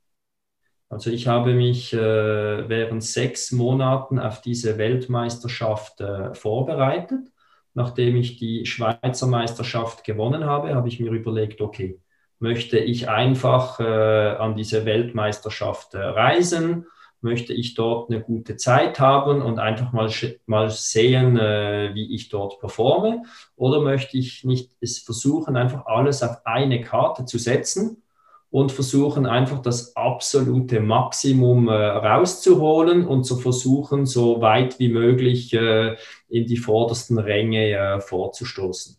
[0.90, 7.30] Also ich habe mich äh, während sechs Monaten auf diese Weltmeisterschaft äh, vorbereitet.
[7.74, 12.00] Nachdem ich die Schweizer Meisterschaft gewonnen habe, habe ich mir überlegt, okay,
[12.40, 16.86] möchte ich einfach äh, an diese Weltmeisterschaft reisen?
[17.22, 20.10] möchte ich dort eine gute Zeit haben und einfach mal,
[20.46, 23.24] mal sehen, äh, wie ich dort performe?
[23.56, 28.02] Oder möchte ich nicht es versuchen, einfach alles auf eine Karte zu setzen
[28.50, 35.52] und versuchen einfach das absolute Maximum äh, rauszuholen und zu versuchen, so weit wie möglich
[35.52, 35.96] äh,
[36.28, 38.96] in die vordersten Ränge äh, vorzustoßen?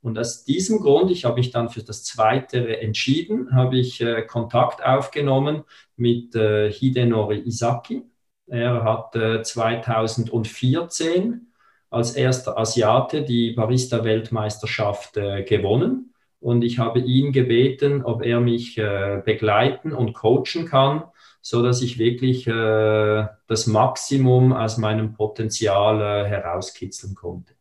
[0.00, 4.22] Und aus diesem Grund, ich habe mich dann für das Zweite entschieden, habe ich äh,
[4.22, 5.64] Kontakt aufgenommen
[5.96, 8.04] mit äh, Hidenori Isaki.
[8.46, 11.52] Er hat äh, 2014
[11.90, 16.07] als erster Asiate die Barista-Weltmeisterschaft äh, gewonnen.
[16.40, 21.04] Und ich habe ihn gebeten, ob er mich äh, begleiten und coachen kann,
[21.42, 27.54] so dass ich wirklich äh, das Maximum aus meinem Potenzial herauskitzeln konnte.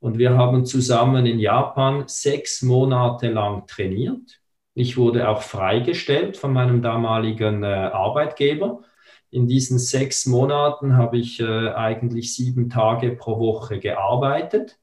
[0.00, 4.40] Und wir haben zusammen in Japan sechs Monate lang trainiert.
[4.74, 8.82] Ich wurde auch freigestellt von meinem damaligen äh, Arbeitgeber.
[9.30, 14.78] In diesen sechs Monaten habe ich äh, eigentlich sieben Tage pro Woche gearbeitet.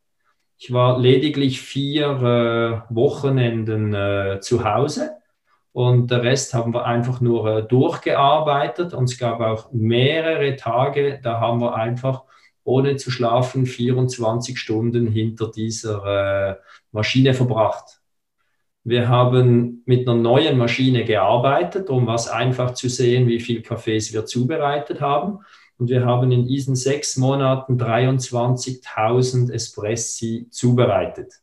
[0.57, 5.11] Ich war lediglich vier äh, Wochenenden äh, zu Hause
[5.73, 8.93] und der Rest haben wir einfach nur äh, durchgearbeitet.
[8.93, 12.23] Und es gab auch mehrere Tage, da haben wir einfach
[12.63, 16.55] ohne zu schlafen 24 Stunden hinter dieser äh,
[16.91, 18.01] Maschine verbracht.
[18.85, 24.13] Wir haben mit einer neuen Maschine gearbeitet, um was einfach zu sehen, wie viel Kaffees
[24.13, 25.39] wir zubereitet haben.
[25.77, 31.33] Und wir haben in diesen sechs Monaten 23.000 Espressi zubereitet.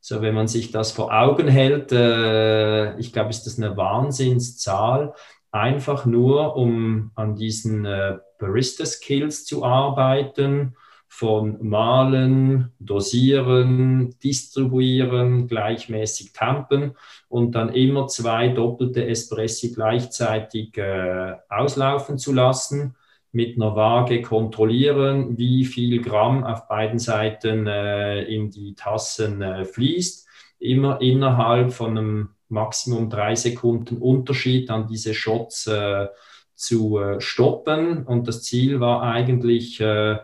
[0.00, 5.14] So, wenn man sich das vor Augen hält, äh, ich glaube, ist das eine Wahnsinnszahl,
[5.50, 10.74] einfach nur um an diesen äh, Barista-Skills zu arbeiten,
[11.08, 16.96] von Malen, Dosieren, Distribuieren, gleichmäßig tampen
[17.28, 22.94] und dann immer zwei doppelte Espressi gleichzeitig äh, auslaufen zu lassen,
[23.32, 29.64] mit einer Waage kontrollieren, wie viel Gramm auf beiden Seiten äh, in die Tassen äh,
[29.64, 30.26] fließt,
[30.58, 36.08] immer innerhalb von einem Maximum drei Sekunden Unterschied an diese Shots äh,
[36.54, 38.04] zu äh, stoppen.
[38.04, 40.18] Und das Ziel war eigentlich äh,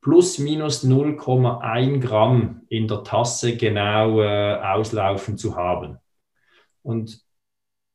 [0.00, 5.98] plus minus 0,1 Gramm in der Tasse genau äh, auslaufen zu haben.
[6.82, 7.22] Und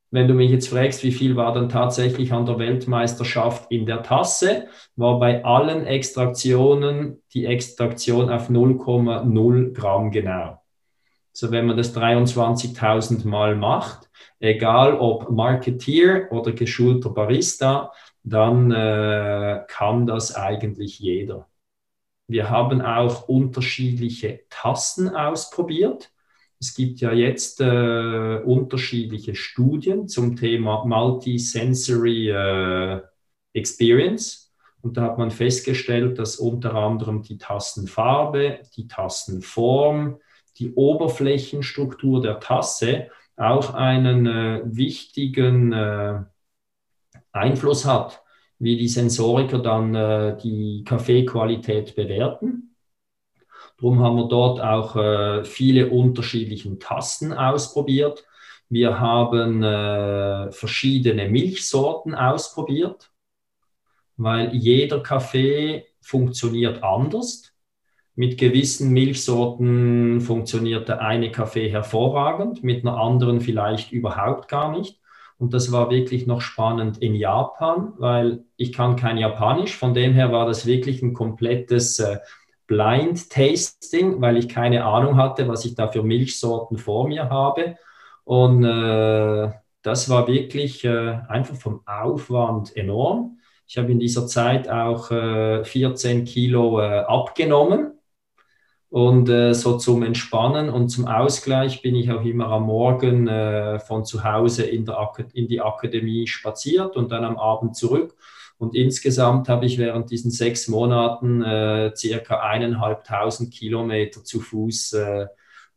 [0.09, 4.03] wenn du mich jetzt fragst, wie viel war dann tatsächlich an der Weltmeisterschaft in der
[4.03, 10.61] Tasse, war bei allen Extraktionen die Extraktion auf 0,0 Gramm genau.
[11.33, 17.91] So wenn man das 23.000 Mal macht, egal ob Marketeer oder geschulter Barista,
[18.23, 21.47] dann äh, kann das eigentlich jeder.
[22.27, 26.11] Wir haben auch unterschiedliche Tassen ausprobiert.
[26.59, 33.01] Es gibt ja jetzt äh, unterschiedliche Studien zum Thema Multisensory äh,
[33.53, 34.53] Experience.
[34.81, 40.19] Und da hat man festgestellt, dass unter anderem die Tassenfarbe, die Tassenform,
[40.57, 46.23] die Oberflächenstruktur der Tasse auch einen äh, wichtigen äh,
[47.31, 48.23] Einfluss hat,
[48.57, 52.66] wie die Sensoriker dann äh, die Kaffeequalität bewerten.
[53.79, 58.25] Darum haben wir dort auch äh, viele unterschiedliche Tasten ausprobiert.
[58.69, 63.11] Wir haben äh, verschiedene Milchsorten ausprobiert,
[64.17, 67.53] weil jeder Kaffee funktioniert anders.
[68.15, 74.99] Mit gewissen Milchsorten funktioniert der eine Kaffee hervorragend, mit einer anderen vielleicht überhaupt gar nicht.
[75.37, 79.77] Und das war wirklich noch spannend in Japan, weil ich kann kein Japanisch.
[79.77, 82.17] Von dem her war das wirklich ein komplettes äh,
[82.67, 87.77] Blind Tasting, weil ich keine Ahnung hatte, was ich da für Milchsorten vor mir habe.
[88.23, 89.51] Und äh,
[89.81, 93.39] das war wirklich äh, einfach vom Aufwand enorm.
[93.67, 97.97] Ich habe in dieser Zeit auch äh, 14 Kilo äh, abgenommen
[98.89, 103.79] und äh, so zum Entspannen und zum Ausgleich bin ich auch immer am Morgen äh,
[103.79, 104.89] von zu Hause in,
[105.33, 108.15] in die Akademie spaziert und dann am Abend zurück.
[108.57, 115.27] Und insgesamt habe ich während diesen sechs Monaten äh, circa eineinhalbtausend Kilometer zu Fuß äh,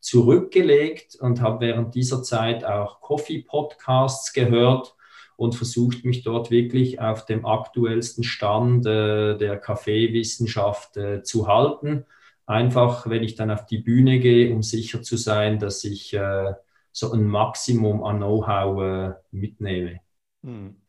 [0.01, 4.95] zurückgelegt und habe während dieser Zeit auch Coffee-Podcasts gehört
[5.37, 12.07] und versucht mich dort wirklich auf dem aktuellsten Stand äh, der Kaffeewissenschaft äh, zu halten.
[12.47, 16.55] Einfach, wenn ich dann auf die Bühne gehe, um sicher zu sein, dass ich äh,
[16.93, 20.01] so ein Maximum an Know-how äh, mitnehme.
[20.43, 20.80] Mhm.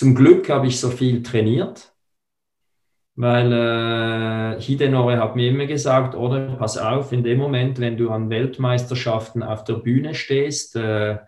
[0.00, 1.92] Zum Glück habe ich so viel trainiert,
[3.16, 8.08] weil äh, Hidenore hat mir immer gesagt, oder pass auf, in dem Moment, wenn du
[8.08, 11.18] an Weltmeisterschaften auf der Bühne stehst, äh,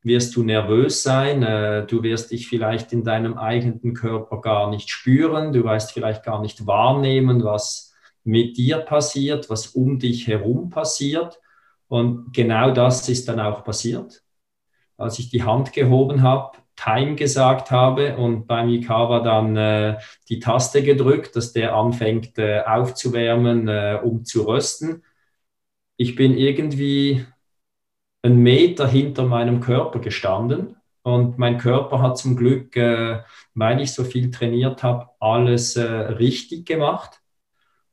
[0.00, 4.88] wirst du nervös sein, äh, du wirst dich vielleicht in deinem eigenen Körper gar nicht
[4.88, 7.94] spüren, du weißt vielleicht gar nicht wahrnehmen, was
[8.24, 11.38] mit dir passiert, was um dich herum passiert.
[11.86, 14.22] Und genau das ist dann auch passiert.
[14.96, 19.98] Als ich die Hand gehoben habe, Time gesagt habe und beim Ikawa dann äh,
[20.28, 25.02] die Taste gedrückt, dass der anfängt äh, aufzuwärmen, äh, um zu rösten.
[25.96, 27.24] Ich bin irgendwie
[28.22, 33.20] einen Meter hinter meinem Körper gestanden und mein Körper hat zum Glück, äh,
[33.54, 37.20] weil ich so viel trainiert habe, alles äh, richtig gemacht.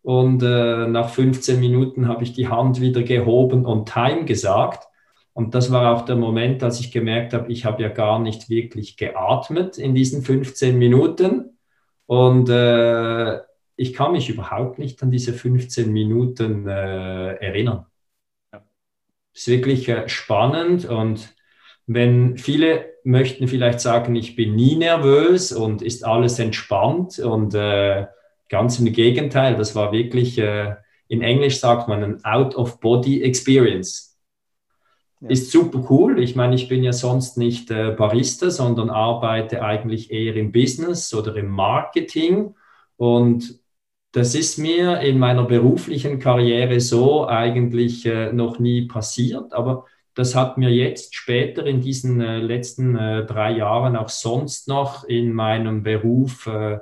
[0.01, 4.87] Und äh, nach 15 Minuten habe ich die Hand wieder gehoben und Time gesagt.
[5.33, 8.49] Und das war auch der Moment, als ich gemerkt habe, ich habe ja gar nicht
[8.49, 11.57] wirklich geatmet in diesen 15 Minuten.
[12.05, 13.39] Und äh,
[13.75, 17.87] ich kann mich überhaupt nicht an diese 15 Minuten äh, erinnern
[19.33, 21.33] ist wirklich äh, spannend und
[21.85, 28.05] wenn viele möchten vielleicht sagen, ich bin nie nervös und ist alles entspannt und äh,
[28.47, 30.75] ganz im Gegenteil, das war wirklich, äh,
[31.09, 34.12] in Englisch sagt man ein Out-of-Body-Experience.
[35.23, 35.29] Ja.
[35.29, 36.19] Ist super cool.
[36.19, 41.13] Ich meine, ich bin ja sonst nicht äh, Barista, sondern arbeite eigentlich eher im Business
[41.13, 42.55] oder im Marketing
[42.97, 43.61] und
[44.11, 50.35] das ist mir in meiner beruflichen Karriere so eigentlich äh, noch nie passiert, aber das
[50.35, 55.33] hat mir jetzt später in diesen äh, letzten äh, drei Jahren auch sonst noch in
[55.33, 56.79] meinem Beruf äh,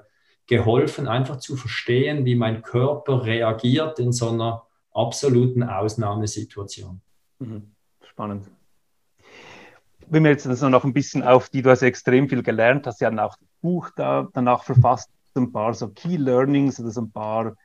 [0.48, 7.02] geholfen, einfach zu verstehen, wie mein Körper reagiert in so einer absoluten Ausnahmesituation.
[7.40, 7.72] Mhm.
[8.12, 8.52] Spannend.
[10.08, 13.00] Wenn wir jetzt also noch ein bisschen auf die, du hast extrem viel gelernt, hast
[13.00, 17.12] ja auch das Buch da, danach verfasst, ein paar so Key Learnings oder so ein
[17.12, 17.56] paar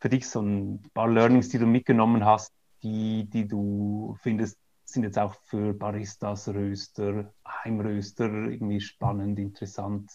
[0.00, 2.52] für dich so ein paar Learnings, die du mitgenommen hast,
[2.82, 10.10] die, die du findest, sind jetzt auch für Baristas, Röster, Heimröster irgendwie spannend, interessant?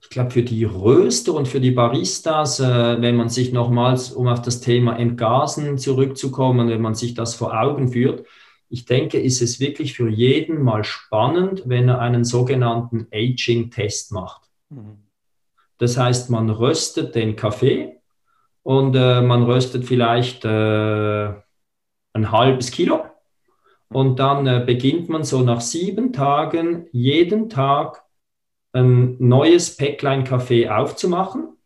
[0.00, 4.28] Ich glaube, für die Röster und für die Baristas, äh, wenn man sich nochmals, um
[4.28, 8.26] auf das Thema Entgasen zurückzukommen, wenn man sich das vor Augen führt,
[8.68, 14.42] ich denke, ist es wirklich für jeden mal spannend, wenn er einen sogenannten Aging-Test macht.
[14.70, 14.98] Mhm.
[15.78, 18.00] Das heißt, man röstet den Kaffee
[18.62, 21.34] und äh, man röstet vielleicht äh,
[22.12, 23.04] ein halbes Kilo.
[23.88, 28.02] Und dann äh, beginnt man so nach sieben Tagen jeden Tag
[28.76, 31.56] ein neues Päcklein Kaffee aufzumachen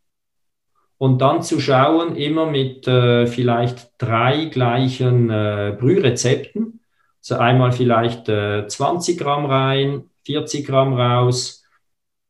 [0.99, 6.81] und dann zu schauen, immer mit äh, vielleicht drei gleichen äh, Brührezepten.
[7.21, 11.65] So einmal vielleicht 20 äh, Gramm rein, 40 Gramm raus,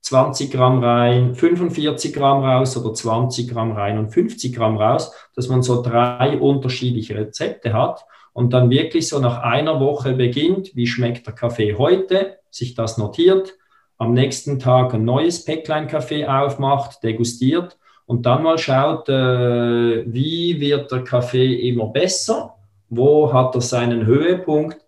[0.03, 5.49] 20 Gramm rein, 45 Gramm raus oder 20 Gramm rein und 50 Gramm raus, dass
[5.49, 10.87] man so drei unterschiedliche Rezepte hat und dann wirklich so nach einer Woche beginnt, wie
[10.87, 13.55] schmeckt der Kaffee heute, sich das notiert,
[14.01, 20.59] am nächsten Tag ein neues Päcklein Kaffee aufmacht, degustiert und dann mal schaut, äh, wie
[20.59, 22.55] wird der Kaffee immer besser,
[22.89, 24.79] wo hat er seinen Höhepunkt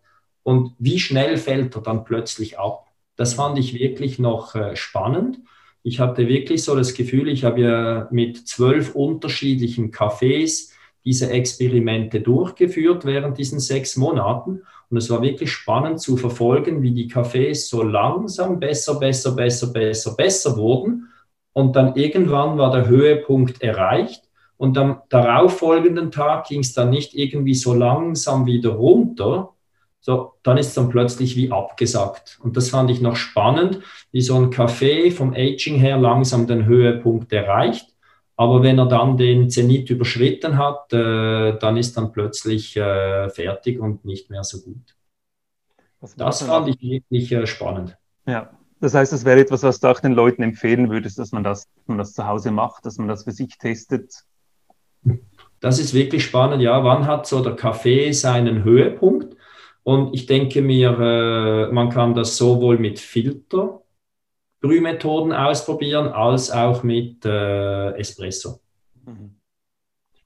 [0.43, 2.87] und wie schnell fällt er dann plötzlich ab.
[3.17, 5.41] Das fand ich wirklich noch äh, spannend.
[5.83, 10.71] Ich hatte wirklich so das Gefühl, ich habe ja mit zwölf unterschiedlichen Cafés
[11.05, 14.63] diese Experimente durchgeführt während diesen sechs Monaten.
[14.93, 19.69] Und es war wirklich spannend zu verfolgen, wie die Cafés so langsam besser, besser, besser,
[19.69, 21.09] besser, besser wurden.
[21.55, 24.23] Und dann irgendwann war der Höhepunkt erreicht.
[24.59, 29.55] Und am darauffolgenden Tag ging es dann nicht irgendwie so langsam wieder runter,
[29.99, 32.39] so, dann ist es dann plötzlich wie abgesagt.
[32.43, 33.81] Und das fand ich noch spannend,
[34.11, 37.92] wie so ein Kaffee vom Aging her langsam den Höhepunkt erreicht.
[38.37, 43.79] Aber wenn er dann den Zenit überschritten hat, äh, dann ist dann plötzlich äh, fertig
[43.79, 44.97] und nicht mehr so gut.
[46.17, 47.97] Das fand ich wirklich äh, spannend.
[48.27, 51.45] Ja, das heißt, das wäre etwas, was du auch den Leuten empfehlen würdest, dass man
[51.45, 54.25] das, dass man das zu Hause macht, dass man das für sich testet.
[55.61, 56.63] Das ist wirklich spannend.
[56.63, 59.37] Ja, wann hat so der Kaffee seinen Höhepunkt?
[59.85, 62.99] Und ich denke mir, äh, man kann das sowohl mit
[64.63, 68.61] Filterbrühmethoden ausprobieren, als auch mit äh, Espresso.
[69.05, 69.35] Mhm.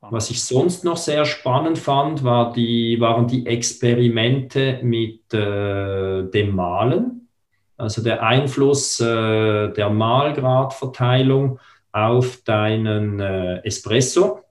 [0.00, 6.54] Was ich sonst noch sehr spannend fand, war die, waren die Experimente mit äh, dem
[6.54, 7.28] Malen.
[7.76, 11.58] Also der Einfluss äh, der Mahlgradverteilung
[11.92, 14.44] auf deinen äh, Espresso.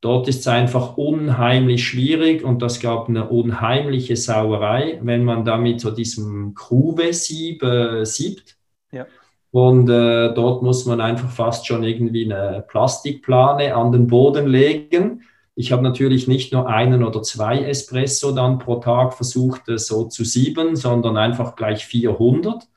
[0.00, 5.56] Dort ist es einfach unheimlich schwierig und das gab eine unheimliche Sauerei, wenn man da
[5.56, 8.56] mit so diesem Kruve-Sieb äh, siebt.
[8.92, 9.06] Ja.
[9.50, 15.22] Und äh, dort muss man einfach fast schon irgendwie eine Plastikplane an den Boden legen.
[15.54, 20.24] Ich habe natürlich nicht nur einen oder zwei Espresso dann pro Tag versucht, so zu
[20.24, 22.68] sieben, sondern einfach gleich 400.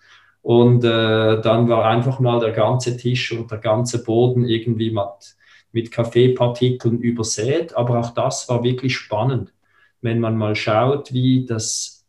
[0.42, 5.36] Und äh, dann war einfach mal der ganze Tisch und der ganze Boden irgendwie mit,
[5.72, 7.76] mit Kaffeepartikeln übersät.
[7.76, 9.54] Aber auch das war wirklich spannend,
[10.02, 12.00] wenn man mal schaut, wie das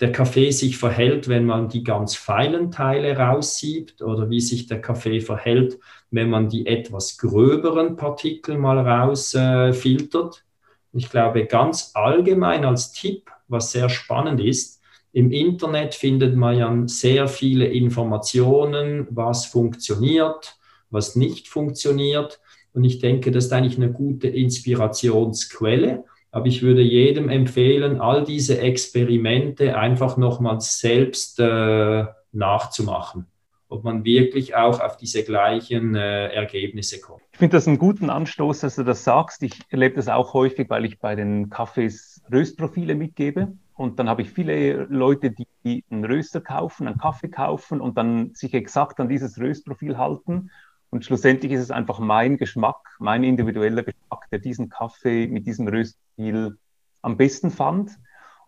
[0.00, 4.80] der Kaffee sich verhält, wenn man die ganz feinen Teile raussiebt oder wie sich der
[4.80, 5.78] Kaffee verhält,
[6.10, 10.36] wenn man die etwas gröberen Partikel mal rausfiltert.
[10.36, 14.78] Äh, ich glaube, ganz allgemein als Tipp, was sehr spannend ist,
[15.12, 20.56] im Internet findet man ja sehr viele Informationen, was funktioniert,
[20.90, 22.40] was nicht funktioniert.
[22.72, 26.04] Und ich denke, das ist eigentlich eine gute Inspirationsquelle.
[26.30, 33.26] Aber ich würde jedem empfehlen, all diese Experimente einfach nochmals selbst äh, nachzumachen,
[33.68, 37.22] ob man wirklich auch auf diese gleichen äh, Ergebnisse kommt.
[37.32, 39.42] Ich finde das einen guten Anstoß, dass du das sagst.
[39.42, 43.52] Ich erlebe das auch häufig, weil ich bei den Kaffees Röstprofile mitgebe.
[43.74, 48.34] Und dann habe ich viele Leute, die einen Röster kaufen, einen Kaffee kaufen und dann
[48.34, 50.50] sich exakt an dieses Röstprofil halten
[50.90, 55.68] und schlussendlich ist es einfach mein Geschmack, mein individueller Geschmack, der diesen Kaffee mit diesem
[55.68, 56.58] Röststil
[57.02, 57.98] am besten fand.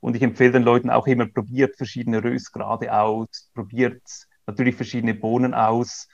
[0.01, 4.03] Und ich empfehle den Leuten auch immer, probiert verschiedene Röstgrade aus, probiert
[4.47, 6.09] natürlich verschiedene Bohnen aus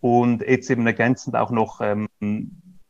[0.00, 2.08] und jetzt eben ergänzend auch noch ähm,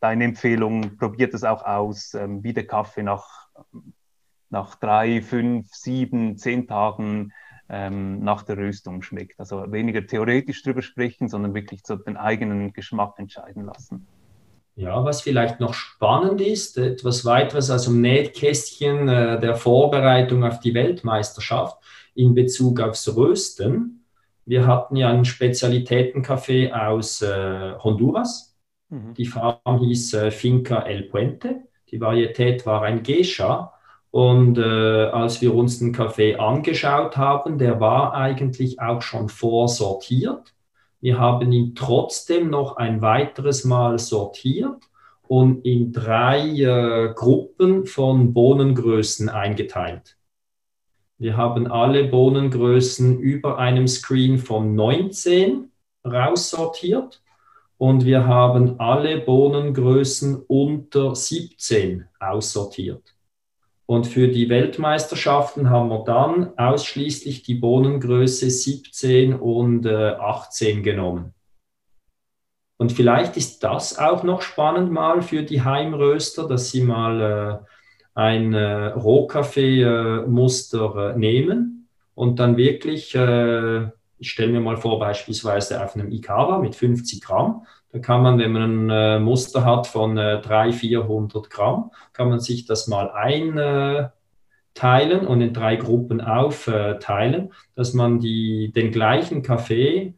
[0.00, 3.48] deine Empfehlung, probiert es auch aus, ähm, wie der Kaffee nach,
[4.48, 7.32] nach drei, fünf, sieben, zehn Tagen
[7.68, 9.38] ähm, nach der Röstung schmeckt.
[9.38, 14.06] Also weniger theoretisch drüber sprechen, sondern wirklich so den eigenen Geschmack entscheiden lassen.
[14.76, 20.60] Ja, was vielleicht noch spannend ist, etwas weiteres als um Nähkästchen äh, der Vorbereitung auf
[20.60, 21.78] die Weltmeisterschaft
[22.14, 24.04] in Bezug aufs Rösten.
[24.44, 28.56] Wir hatten ja einen Spezialitätencafé aus äh, Honduras.
[28.88, 29.14] Mhm.
[29.14, 31.62] Die Farm hieß äh, Finca El Puente.
[31.90, 33.74] Die Varietät war ein Geisha.
[34.10, 40.54] Und äh, als wir uns den Kaffee angeschaut haben, der war eigentlich auch schon vorsortiert.
[41.00, 44.82] Wir haben ihn trotzdem noch ein weiteres Mal sortiert
[45.22, 50.16] und in drei äh, Gruppen von Bohnengrößen eingeteilt.
[51.18, 55.70] Wir haben alle Bohnengrößen über einem Screen von 19
[56.04, 57.22] raussortiert
[57.76, 63.17] und wir haben alle Bohnengrößen unter 17 aussortiert.
[63.90, 71.32] Und für die Weltmeisterschaften haben wir dann ausschließlich die Bohnengröße 17 und äh, 18 genommen.
[72.76, 77.60] Und vielleicht ist das auch noch spannend mal für die Heimröster, dass sie mal äh,
[78.14, 83.84] ein äh, Rohkaffee-Muster äh, nehmen und dann wirklich, äh,
[84.18, 88.38] ich stelle mir mal vor, beispielsweise auf einem Ikawa mit 50 Gramm, da kann man,
[88.38, 92.86] wenn man ein äh, Muster hat von äh, 300, 400 Gramm, kann man sich das
[92.86, 94.12] mal einteilen
[95.26, 100.14] und in drei Gruppen aufteilen, dass man die, den gleichen Kaffee,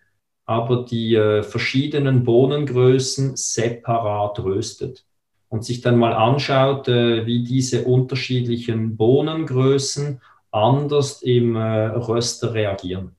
[0.46, 5.04] aber die äh, verschiedenen Bohnengrößen separat röstet
[5.48, 13.14] und sich dann mal anschaut, äh, wie diese unterschiedlichen Bohnengrößen anders im äh, Röster reagieren.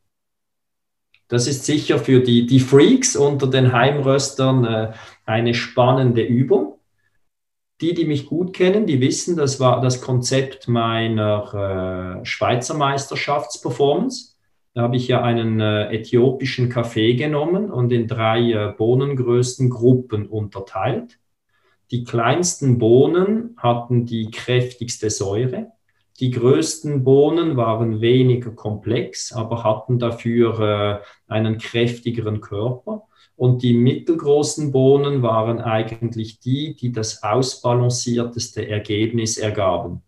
[1.32, 4.92] Das ist sicher für die, die Freaks unter den Heimröstern äh,
[5.26, 6.78] eine spannende Übung.
[7.80, 14.36] Die, die mich gut kennen, die wissen, das war das Konzept meiner äh, Schweizer Meisterschaftsperformance.
[14.74, 20.28] Da habe ich ja einen äh, äthiopischen Kaffee genommen und in drei äh, Bohnengrößen Gruppen
[20.28, 21.18] unterteilt.
[21.92, 25.72] Die kleinsten Bohnen hatten die kräftigste Säure.
[26.20, 33.08] Die größten Bohnen waren weniger komplex, aber hatten dafür äh, einen kräftigeren Körper.
[33.36, 40.04] Und die mittelgroßen Bohnen waren eigentlich die, die das ausbalancierteste Ergebnis ergaben.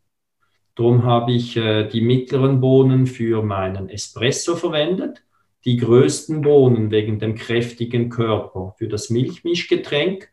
[0.75, 5.23] Darum habe ich äh, die mittleren Bohnen für meinen Espresso verwendet,
[5.65, 10.29] die größten Bohnen wegen dem kräftigen Körper für das Milchmischgetränk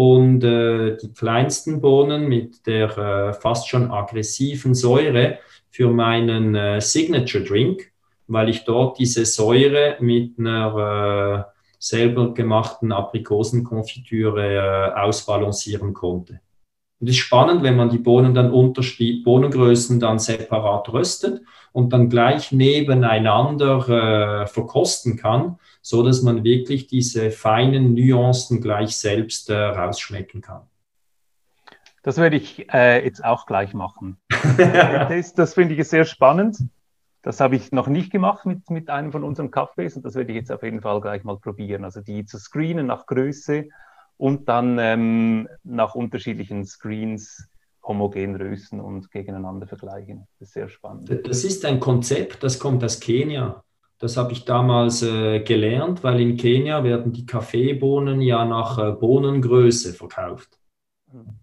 [0.00, 6.80] und äh, die kleinsten Bohnen mit der äh, fast schon aggressiven Säure für meinen äh,
[6.80, 7.92] Signature Drink,
[8.26, 16.40] weil ich dort diese Säure mit einer äh, selber gemachten Aprikosenkonfitüre äh, ausbalancieren konnte.
[16.98, 21.42] Und es ist spannend, wenn man die Bohnen dann unterschied, Bohnengrößen dann separat röstet
[21.72, 28.96] und dann gleich nebeneinander äh, verkosten kann, so dass man wirklich diese feinen Nuancen gleich
[28.96, 30.62] selbst äh, rausschmecken kann.
[32.02, 34.16] Das werde ich äh, jetzt auch gleich machen.
[34.56, 36.58] das, das finde ich sehr spannend.
[37.22, 40.32] Das habe ich noch nicht gemacht mit, mit einem von unseren Kaffees und das werde
[40.32, 41.84] ich jetzt auf jeden Fall gleich mal probieren.
[41.84, 43.68] Also die zu screenen nach Größe
[44.16, 47.48] und dann ähm, nach unterschiedlichen Screens
[47.82, 50.26] homogen rösten und gegeneinander vergleichen.
[50.38, 51.26] Das ist sehr spannend.
[51.26, 53.62] Das ist ein Konzept, das kommt aus Kenia.
[54.00, 58.92] Das habe ich damals äh, gelernt, weil in Kenia werden die Kaffeebohnen ja nach äh,
[58.92, 60.58] Bohnengröße verkauft.
[61.12, 61.34] Mhm.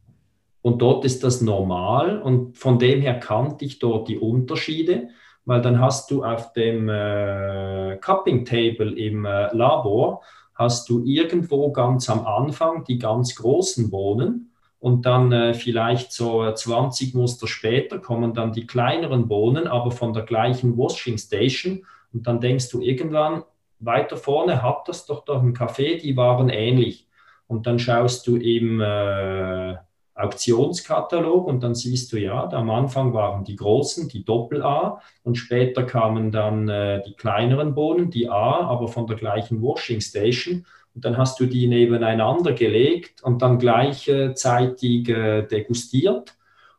[0.63, 5.09] Und dort ist das normal und von dem her kannte ich dort die Unterschiede,
[5.45, 10.23] weil dann hast du auf dem äh, Cupping Table im äh, Labor,
[10.55, 16.51] hast du irgendwo ganz am Anfang die ganz großen Bohnen und dann äh, vielleicht so
[16.51, 22.27] 20 Muster später kommen dann die kleineren Bohnen, aber von der gleichen Washing Station und
[22.27, 23.43] dann denkst du irgendwann,
[23.79, 27.07] weiter vorne hat das doch doch ein Café, die waren ähnlich.
[27.47, 29.75] Und dann schaust du im äh,
[30.17, 35.83] Auktionskatalog und dann siehst du, ja, am Anfang waren die großen, die Doppel-A und später
[35.83, 40.65] kamen dann äh, die kleineren Bohnen, die A, aber von der gleichen Washing Station.
[40.95, 46.35] Und dann hast du die nebeneinander gelegt und dann gleichzeitig äh, degustiert.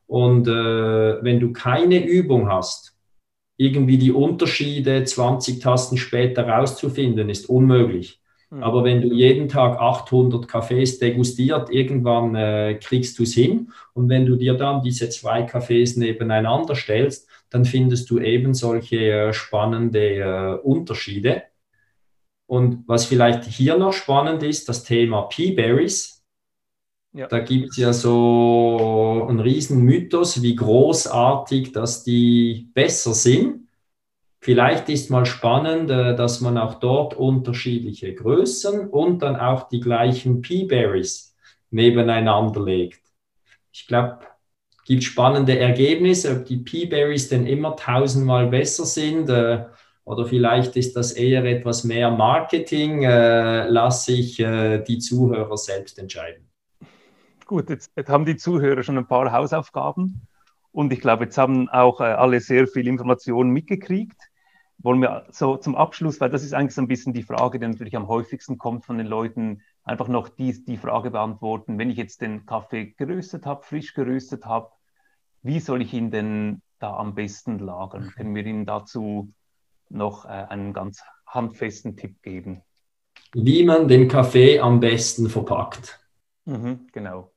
[0.09, 2.98] Und äh, wenn du keine Übung hast,
[3.59, 8.23] irgendwie die Unterschiede 20 Tasten später rauszufinden, ist unmöglich.
[8.51, 8.63] Hm.
[8.63, 13.71] Aber wenn du jeden Tag 800 Kaffees degustiert, irgendwann äh, kriegst du es hin.
[13.93, 18.97] Und wenn du dir dann diese zwei Kaffees nebeneinander stellst, dann findest du eben solche
[18.97, 21.43] äh, spannende äh, Unterschiede.
[22.47, 26.18] Und was vielleicht hier noch spannend ist, das Thema Peaberries.
[27.13, 27.27] Ja.
[27.27, 33.69] Da gibt es ja so einen riesen Mythos, wie großartig, dass die besser sind.
[34.41, 39.81] Vielleicht ist mal spannend, äh, dass man auch dort unterschiedliche Größen und dann auch die
[39.81, 41.35] gleichen P-Berries
[41.71, 43.03] nebeneinander legt.
[43.73, 44.19] Ich glaube,
[44.71, 49.65] es gibt spannende Ergebnisse, ob die P-Berries denn immer tausendmal besser sind äh,
[50.05, 56.49] oder vielleicht ist das eher etwas mehr Marketing, äh, lasse ich die Zuhörer selbst entscheiden.
[57.49, 60.29] Gut, jetzt, jetzt haben die Zuhörer schon ein paar Hausaufgaben.
[60.71, 64.31] Und ich glaube, jetzt haben auch alle sehr viel Informationen mitgekriegt
[64.79, 67.67] wollen wir so zum Abschluss, weil das ist eigentlich so ein bisschen die Frage, die
[67.67, 71.97] natürlich am häufigsten kommt von den Leuten, einfach noch die, die Frage beantworten, wenn ich
[71.97, 74.71] jetzt den Kaffee geröstet habe, frisch geröstet habe,
[75.43, 78.13] wie soll ich ihn denn da am besten lagern?
[78.15, 79.33] Können wir Ihnen dazu
[79.89, 82.63] noch äh, einen ganz handfesten Tipp geben?
[83.33, 86.01] Wie man den Kaffee am besten verpackt.
[86.45, 87.33] Mhm, genau.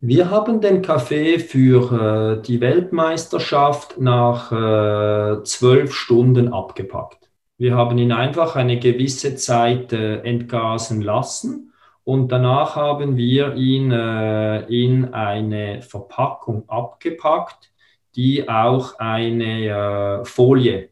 [0.00, 7.30] Wir haben den Kaffee für äh, die Weltmeisterschaft nach äh, zwölf Stunden abgepackt.
[7.56, 11.72] Wir haben ihn einfach eine gewisse Zeit äh, entgasen lassen
[12.04, 17.72] und danach haben wir ihn äh, in eine Verpackung abgepackt,
[18.16, 20.90] die auch eine äh, Folie,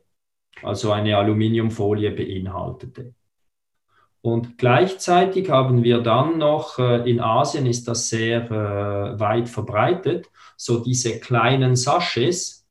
[0.62, 3.14] also eine Aluminiumfolie beinhaltete.
[4.24, 10.30] Und gleichzeitig haben wir dann noch, äh, in Asien ist das sehr äh, weit verbreitet,
[10.56, 12.66] so diese kleinen Sachets,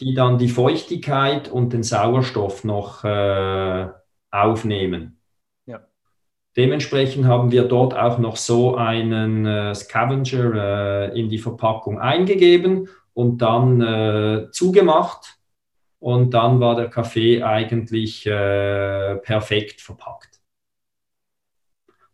[0.00, 3.88] die dann die Feuchtigkeit und den Sauerstoff noch äh,
[4.30, 5.20] aufnehmen.
[5.66, 5.80] Ja.
[6.56, 14.48] Dementsprechend haben wir dort auch noch so einen Scavenger in die Verpackung eingegeben und dann
[14.52, 15.36] zugemacht.
[15.98, 20.37] Und dann war der Kaffee eigentlich perfekt verpackt.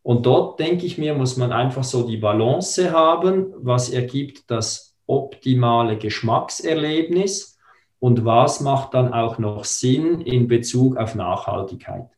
[0.05, 4.95] Und dort, denke ich mir, muss man einfach so die Balance haben, was ergibt das
[5.07, 7.59] optimale Geschmackserlebnis
[8.01, 12.11] und was macht dann auch noch Sinn in Bezug auf Nachhaltigkeit.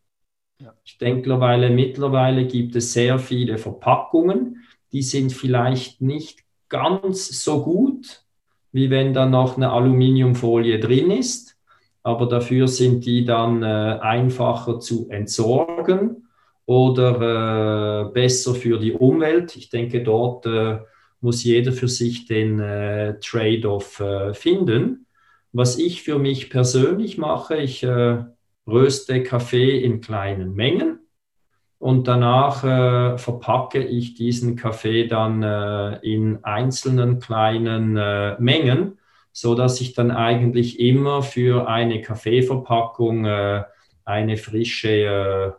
[0.61, 0.75] Ja.
[0.85, 7.63] Ich denke mittlerweile, mittlerweile gibt es sehr viele Verpackungen, die sind vielleicht nicht ganz so
[7.63, 8.25] gut,
[8.73, 11.57] wie wenn da noch eine Aluminiumfolie drin ist,
[12.03, 16.26] aber dafür sind die dann äh, einfacher zu entsorgen
[16.67, 19.57] oder äh, besser für die Umwelt.
[19.57, 20.81] Ich denke, dort äh,
[21.21, 25.07] muss jeder für sich den äh, Trade-off äh, finden.
[25.53, 28.25] Was ich für mich persönlich mache, ich äh,
[28.67, 30.99] röste Kaffee in kleinen Mengen
[31.79, 35.43] und danach äh, verpacke ich diesen Kaffee dann
[36.03, 37.93] in einzelnen kleinen
[38.43, 38.99] Mengen,
[39.31, 43.27] so dass ich dann eigentlich immer für eine Kaffeeverpackung
[44.05, 45.55] eine frische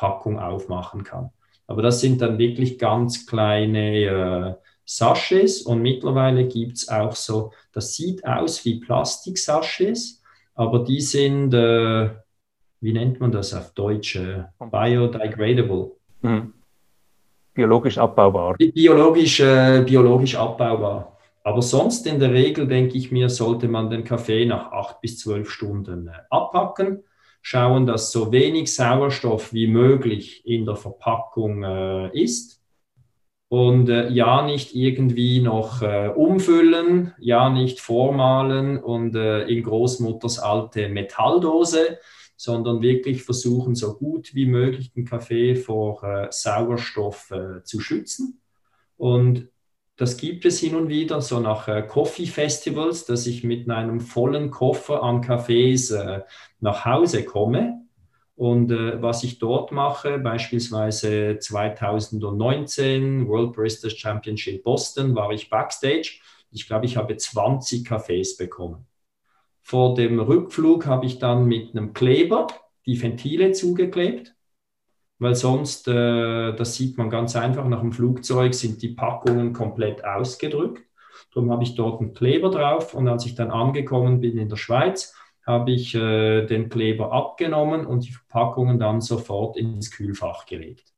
[0.00, 1.30] Packung aufmachen kann.
[1.66, 4.54] Aber das sind dann wirklich ganz kleine äh,
[4.86, 10.22] Sachets und mittlerweile gibt es auch so, das sieht aus wie Plastik-Sachets,
[10.54, 12.10] aber die sind, äh,
[12.80, 14.16] wie nennt man das auf Deutsch?
[14.16, 15.92] Äh, biodegradable.
[16.22, 16.54] Mhm.
[17.52, 18.56] Biologisch abbaubar.
[18.56, 21.18] Biologisch, äh, biologisch abbaubar.
[21.44, 25.18] Aber sonst in der Regel, denke ich mir, sollte man den Kaffee nach acht bis
[25.18, 27.04] zwölf Stunden äh, abpacken,
[27.42, 32.60] schauen, dass so wenig Sauerstoff wie möglich in der Verpackung äh, ist
[33.48, 40.38] und äh, ja nicht irgendwie noch äh, umfüllen, ja nicht vormalen und äh, in Großmutters
[40.38, 41.98] alte Metalldose,
[42.36, 48.40] sondern wirklich versuchen, so gut wie möglich den Kaffee vor äh, Sauerstoff äh, zu schützen.
[48.96, 49.48] Und
[50.00, 54.00] das gibt es hin und wieder, so nach äh, Coffee Festivals, dass ich mit einem
[54.00, 56.22] vollen Koffer an Kaffees äh,
[56.58, 57.82] nach Hause komme.
[58.34, 66.20] Und äh, was ich dort mache, beispielsweise 2019 World Baristas Championship Boston, war ich backstage.
[66.50, 68.86] Ich glaube, ich habe 20 Kaffees bekommen.
[69.60, 72.46] Vor dem Rückflug habe ich dann mit einem Kleber
[72.86, 74.34] die Ventile zugeklebt,
[75.20, 80.04] weil sonst, äh, das sieht man ganz einfach, nach dem Flugzeug sind die Packungen komplett
[80.04, 80.82] ausgedrückt.
[81.32, 84.56] Darum habe ich dort einen Kleber drauf und als ich dann angekommen bin in der
[84.56, 85.14] Schweiz,
[85.46, 90.92] habe ich äh, den Kleber abgenommen und die Verpackungen dann sofort ins Kühlfach gelegt.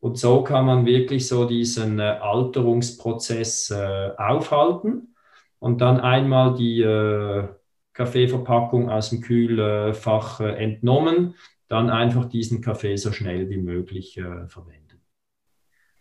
[0.00, 5.14] Und so kann man wirklich so diesen äh, Alterungsprozess äh, aufhalten
[5.60, 7.46] und dann einmal die äh,
[7.92, 11.36] Kaffeeverpackung aus dem Kühlfach äh, entnommen,
[11.72, 15.00] dann einfach diesen Kaffee so schnell wie möglich äh, verwenden.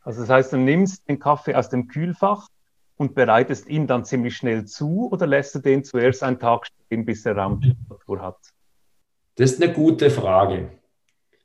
[0.01, 2.49] Also das heißt, du nimmst den Kaffee aus dem Kühlfach
[2.97, 7.05] und bereitest ihn dann ziemlich schnell zu oder lässt du den zuerst einen Tag stehen,
[7.05, 8.37] bis er Raumtemperatur hat?
[9.35, 10.71] Das ist eine gute Frage.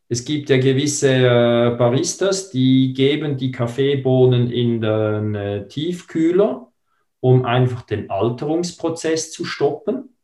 [0.08, 6.72] Es gibt ja gewisse äh, Baristas, die geben die Kaffeebohnen in den äh, Tiefkühler,
[7.20, 10.15] um einfach den Alterungsprozess zu stoppen.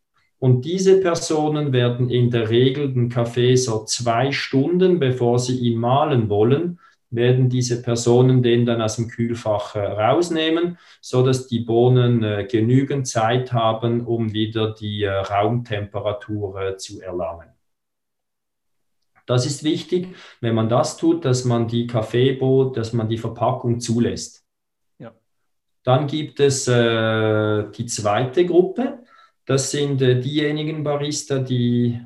[0.43, 5.79] Und diese Personen werden in der Regel den Kaffee so zwei Stunden, bevor sie ihn
[5.79, 6.81] mahlen wollen,
[7.11, 12.49] werden diese Personen den dann aus dem Kühlfach äh, rausnehmen, so dass die Bohnen äh,
[12.51, 17.51] genügend Zeit haben, um wieder die äh, Raumtemperatur zu erlangen.
[19.27, 20.09] Das ist wichtig,
[20.41, 24.45] wenn man das tut, dass man die Kaffeebohnen, dass man die Verpackung zulässt.
[24.99, 25.13] Ja.
[25.85, 29.02] Dann gibt es äh, die zweite Gruppe,
[29.47, 32.01] das sind äh, diejenigen Barista, die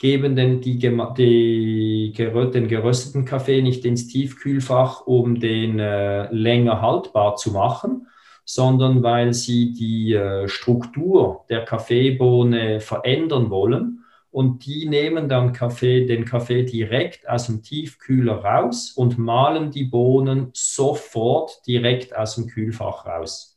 [0.00, 7.36] geben den, die, die, den gerösteten Kaffee nicht ins Tiefkühlfach, um den äh, länger haltbar
[7.36, 8.06] zu machen,
[8.46, 14.04] sondern weil sie die äh, Struktur der Kaffeebohne verändern wollen.
[14.30, 19.84] Und die nehmen dann Kaffee, den Kaffee direkt aus dem Tiefkühler raus und mahlen die
[19.84, 23.49] Bohnen sofort direkt aus dem Kühlfach raus.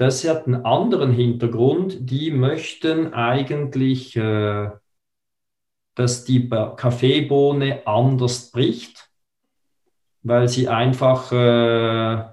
[0.00, 2.10] Das hat einen anderen Hintergrund.
[2.10, 4.70] Die möchten eigentlich, äh,
[5.94, 9.10] dass die Kaffeebohne anders bricht,
[10.22, 12.24] weil sie einfach äh,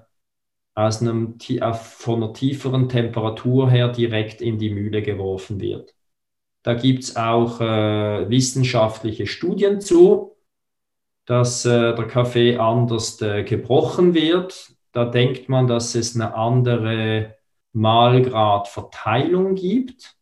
[0.75, 1.37] aus einem,
[1.73, 5.93] von einer tieferen Temperatur her direkt in die Mühle geworfen wird.
[6.63, 10.37] Da gibt es auch äh, wissenschaftliche Studien zu,
[11.25, 14.71] dass äh, der Kaffee anders äh, gebrochen wird.
[14.93, 17.35] Da denkt man, dass es eine andere
[17.73, 20.15] Malgradverteilung gibt.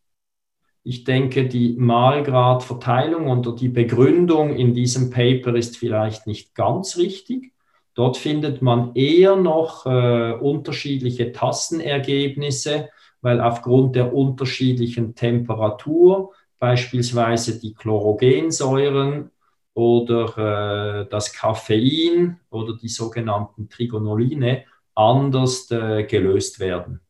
[0.82, 7.52] Ich denke, die Malgradverteilung oder die Begründung in diesem Paper ist vielleicht nicht ganz richtig.
[7.94, 12.90] Dort findet man eher noch äh, unterschiedliche Tassenergebnisse,
[13.22, 19.30] weil aufgrund der unterschiedlichen Temperatur beispielsweise die Chlorogensäuren
[19.74, 27.00] oder äh, das Koffein oder die sogenannten Trigonoline anders äh, gelöst werden.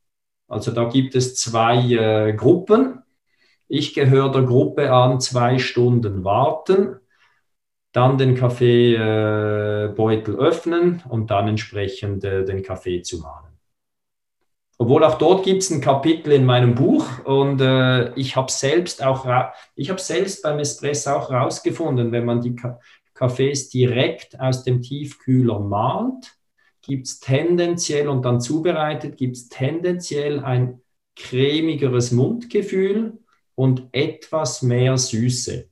[0.48, 3.02] Also da gibt es zwei äh, Gruppen.
[3.68, 7.00] Ich gehöre der Gruppe an, zwei Stunden warten,
[7.92, 13.56] dann den Kaffeebeutel äh, öffnen und dann entsprechend äh, den Kaffee zu mahlen.
[14.78, 19.02] Obwohl auch dort gibt es ein Kapitel in meinem Buch und äh, ich habe selbst
[19.02, 19.26] auch,
[19.74, 22.78] ich habe selbst beim Espresso auch rausgefunden, wenn man die Ka
[23.14, 26.35] Kaffees direkt aus dem Tiefkühler mahlt,
[26.86, 30.80] gibt es tendenziell und dann zubereitet, gibt es tendenziell ein
[31.16, 33.18] cremigeres Mundgefühl
[33.54, 35.68] und etwas mehr Süße.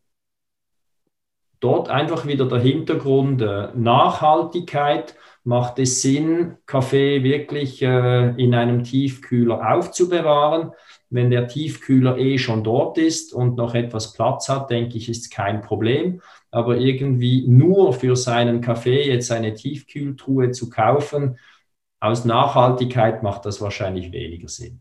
[1.61, 5.15] Dort einfach wieder der Hintergrund äh, Nachhaltigkeit.
[5.45, 10.73] Macht es Sinn, Kaffee wirklich äh, in einem Tiefkühler aufzubewahren?
[11.11, 15.31] Wenn der Tiefkühler eh schon dort ist und noch etwas Platz hat, denke ich, ist
[15.31, 16.21] kein Problem
[16.55, 21.37] aber irgendwie nur für seinen Kaffee jetzt eine Tiefkühltruhe zu kaufen,
[21.99, 24.81] aus Nachhaltigkeit macht das wahrscheinlich weniger Sinn.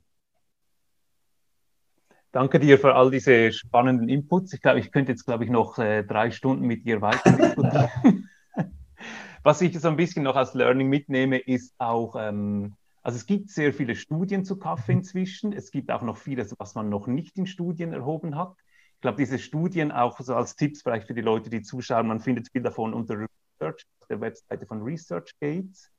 [2.31, 4.53] Danke dir für all diese spannenden Inputs.
[4.53, 8.29] Ich glaube, ich könnte jetzt, glaube ich, noch äh, drei Stunden mit dir weiter diskutieren.
[9.43, 13.49] Was ich so ein bisschen noch als Learning mitnehme, ist auch, ähm, also es gibt
[13.49, 15.53] sehr viele Studien zu Kaffee inzwischen.
[15.53, 18.55] Es gibt auch noch vieles, was man noch nicht in Studien erhoben hat.
[19.03, 22.21] Ich glaube, diese Studien auch so als Tipps vielleicht für die Leute, die zuschauen, man
[22.21, 25.91] findet viel davon unter Research, der Webseite von ResearchGates.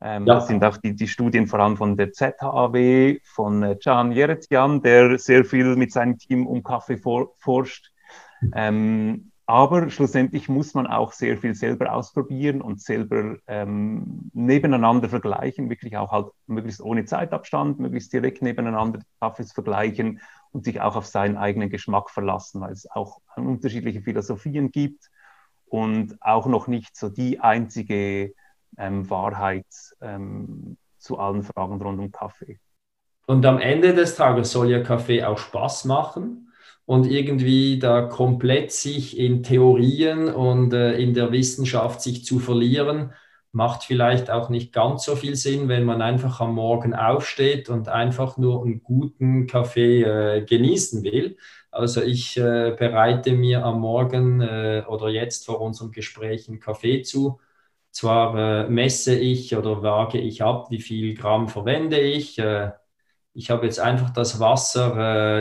[0.00, 0.34] Ähm, ja.
[0.34, 4.82] Das sind auch die, die Studien vor allem von der ZHAW, von äh, Can Jeretian,
[4.82, 7.92] der sehr viel mit seinem Team um Kaffee for, forscht.
[8.40, 8.52] Mhm.
[8.56, 15.68] Ähm, aber schlussendlich muss man auch sehr viel selber ausprobieren und selber ähm, nebeneinander vergleichen,
[15.68, 20.20] wirklich auch halt möglichst ohne Zeitabstand, möglichst direkt nebeneinander Kaffees vergleichen
[20.52, 25.10] und sich auch auf seinen eigenen Geschmack verlassen, weil es auch unterschiedliche Philosophien gibt
[25.66, 28.32] und auch noch nicht so die einzige
[28.78, 29.66] ähm, Wahrheit
[30.00, 32.60] ähm, zu allen Fragen rund um Kaffee.
[33.26, 36.49] Und am Ende des Tages soll ja Kaffee auch Spaß machen
[36.90, 43.12] und irgendwie da komplett sich in Theorien und äh, in der Wissenschaft sich zu verlieren,
[43.52, 47.88] macht vielleicht auch nicht ganz so viel Sinn, wenn man einfach am Morgen aufsteht und
[47.88, 51.36] einfach nur einen guten Kaffee äh, genießen will.
[51.70, 57.02] Also ich äh, bereite mir am Morgen äh, oder jetzt vor unserem Gespräch einen Kaffee
[57.02, 57.38] zu.
[57.92, 62.72] Zwar äh, messe ich oder wage ich ab, wie viel Gramm verwende ich äh,
[63.32, 64.96] ich habe jetzt einfach das Wasser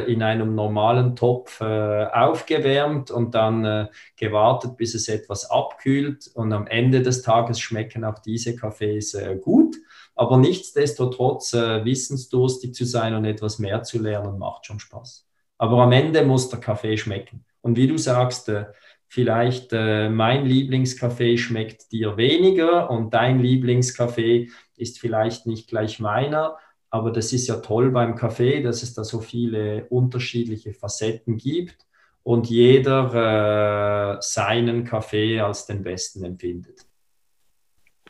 [0.06, 6.30] äh, in einem normalen Topf äh, aufgewärmt und dann äh, gewartet, bis es etwas abkühlt.
[6.36, 9.76] Und am Ende des Tages schmecken auch diese Kaffees äh, gut.
[10.16, 15.28] Aber nichtsdestotrotz äh, wissensdurstig zu sein und etwas mehr zu lernen, macht schon Spaß.
[15.58, 17.44] Aber am Ende muss der Kaffee schmecken.
[17.62, 18.66] Und wie du sagst, äh,
[19.12, 26.58] vielleicht mein Lieblingskaffee schmeckt dir weniger und dein Lieblingskaffee ist vielleicht nicht gleich meiner
[26.90, 31.86] aber das ist ja toll beim Kaffee, dass es da so viele unterschiedliche Facetten gibt
[32.24, 36.86] und jeder äh, seinen Kaffee als den besten empfindet.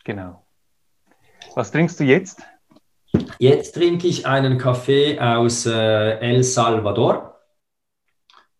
[0.03, 0.45] Genau.
[1.55, 2.41] Was trinkst du jetzt?
[3.37, 7.39] Jetzt trinke ich einen Kaffee aus äh, El Salvador,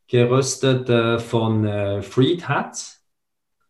[0.07, 2.98] geröstet äh, von äh, Freed Hats.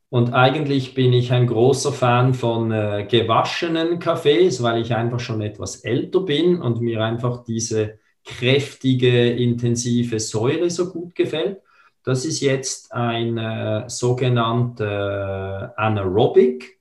[0.10, 5.41] Und eigentlich bin ich ein großer Fan von äh, gewaschenen Kaffees, weil ich einfach schon
[5.41, 11.62] etwas älter bin und mir einfach diese kräftige, intensive Säure so gut gefällt.
[12.03, 16.80] Das ist jetzt ein äh, sogenannter äh, Anaerobic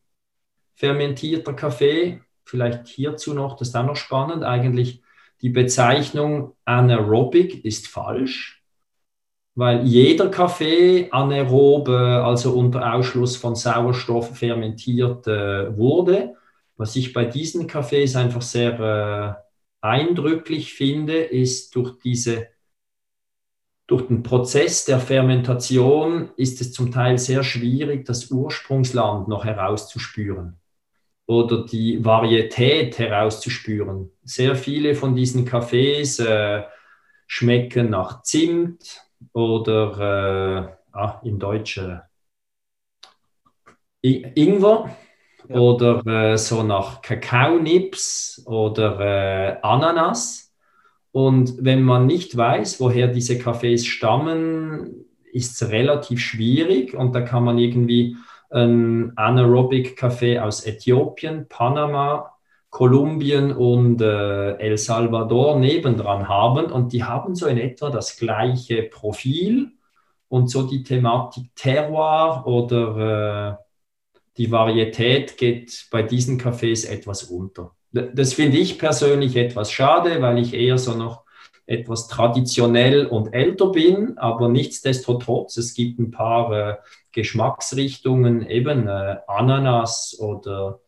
[0.74, 2.22] fermentierter Kaffee.
[2.44, 4.42] Vielleicht hierzu noch, das ist dann noch spannend.
[4.42, 5.02] Eigentlich
[5.42, 8.57] die Bezeichnung Anaerobic ist falsch
[9.58, 16.36] weil jeder Kaffee anaerob, also unter Ausschluss von Sauerstoff fermentiert äh, wurde.
[16.76, 22.46] Was ich bei diesen Kaffees einfach sehr äh, eindrücklich finde, ist durch diese
[23.88, 30.60] durch den Prozess der Fermentation ist es zum Teil sehr schwierig, das Ursprungsland noch herauszuspüren
[31.26, 34.12] oder die Varietät herauszuspüren.
[34.22, 36.62] Sehr viele von diesen Kaffees äh,
[37.26, 39.07] schmecken nach Zimt,
[39.38, 42.00] oder äh, ah, in Deutsch äh,
[44.02, 44.96] Ingwer
[45.48, 45.56] ja.
[45.56, 50.52] oder äh, so nach Kakaonips oder äh, Ananas.
[51.12, 57.20] Und wenn man nicht weiß, woher diese Kaffees stammen, ist es relativ schwierig und da
[57.20, 58.16] kann man irgendwie
[58.50, 62.37] ein Anaerobic Kaffee aus Äthiopien, Panama
[62.70, 68.82] Kolumbien und äh, El Salvador nebendran haben und die haben so in etwa das gleiche
[68.82, 69.72] Profil
[70.28, 73.64] und so die Thematik Terroir oder äh,
[74.36, 77.72] die Varietät geht bei diesen Cafés etwas unter.
[77.90, 81.24] Das finde ich persönlich etwas schade, weil ich eher so noch
[81.66, 86.76] etwas traditionell und älter bin, aber nichtsdestotrotz, es gibt ein paar äh,
[87.12, 90.80] Geschmacksrichtungen, eben äh, Ananas oder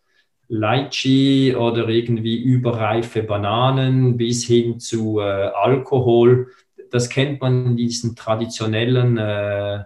[0.51, 6.49] Lychee oder irgendwie überreife Bananen bis hin zu äh, Alkohol.
[6.91, 9.85] Das kennt man in diesen traditionellen äh,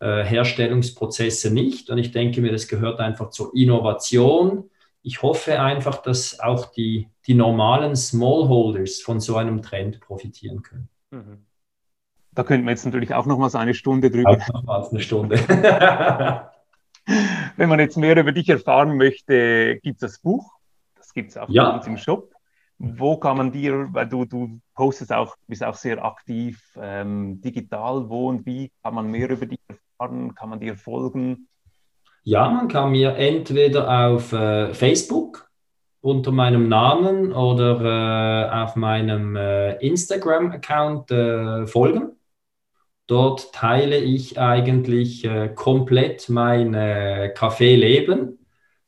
[0.00, 1.90] äh, Herstellungsprozessen nicht.
[1.90, 4.70] Und ich denke mir, das gehört einfach zur Innovation.
[5.02, 10.88] Ich hoffe einfach, dass auch die, die normalen Smallholders von so einem Trend profitieren können.
[11.10, 11.44] Mhm.
[12.32, 14.30] Da könnten wir jetzt natürlich auch noch mal so eine Stunde drüber.
[14.30, 15.38] Auch noch mal eine Stunde.
[17.56, 20.52] Wenn man jetzt mehr über dich erfahren möchte, gibt es das Buch.
[20.96, 21.70] Das gibt es auch ja.
[21.70, 22.32] bei uns im Shop.
[22.78, 28.08] Wo kann man dir, weil du, du postest auch, bist auch sehr aktiv ähm, digital,
[28.10, 30.34] wo und wie kann man mehr über dich erfahren?
[30.34, 31.48] Kann man dir folgen?
[32.22, 35.48] Ja, man kann mir entweder auf äh, Facebook
[36.00, 42.15] unter meinem Namen oder äh, auf meinem äh, Instagram-Account äh, folgen.
[43.06, 48.38] Dort teile ich eigentlich äh, komplett mein äh, Kaffeeleben.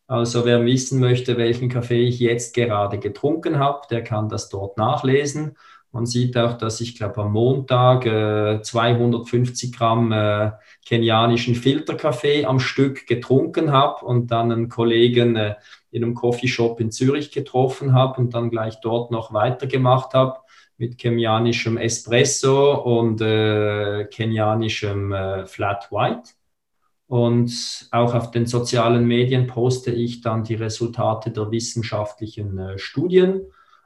[0.08, 4.76] Also wer wissen möchte, welchen Kaffee ich jetzt gerade getrunken habe, der kann das dort
[4.76, 5.56] nachlesen.
[5.92, 10.50] Man sieht auch, dass ich glaube am Montag äh, 250 Gramm äh,
[10.84, 15.54] kenianischen Filterkaffee am Stück getrunken habe und dann einen Kollegen äh,
[15.90, 20.40] in einem Coffeeshop in Zürich getroffen habe und dann gleich dort noch weitergemacht habe
[20.78, 26.30] mit kenianischem Espresso und äh, kenianischem äh, Flat White.
[27.08, 33.42] Und auch auf den sozialen Medien poste ich dann die Resultate der wissenschaftlichen äh, Studien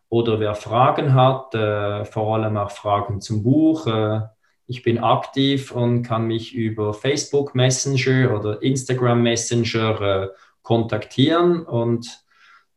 [0.09, 3.87] oder wer Fragen hat, äh, vor allem auch Fragen zum Buch.
[3.87, 4.21] Äh,
[4.67, 10.29] ich bin aktiv und kann mich über Facebook Messenger oder Instagram Messenger äh,
[10.63, 11.65] kontaktieren.
[11.65, 12.22] Und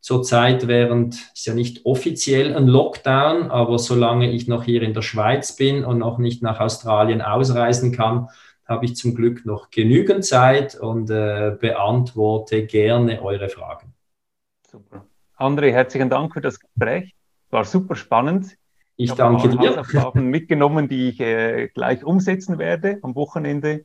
[0.00, 5.02] zurzeit während, ist ja nicht offiziell ein Lockdown, aber solange ich noch hier in der
[5.02, 8.28] Schweiz bin und noch nicht nach Australien ausreisen kann,
[8.66, 13.94] habe ich zum Glück noch genügend Zeit und äh, beantworte gerne eure Fragen.
[14.68, 15.06] Super.
[15.36, 17.14] André, herzlichen Dank für das Gespräch.
[17.50, 18.56] War super spannend.
[18.96, 19.76] Ich, ich danke dir.
[19.76, 23.84] Hausaufgaben mitgenommen, die ich äh, gleich umsetzen werde am Wochenende.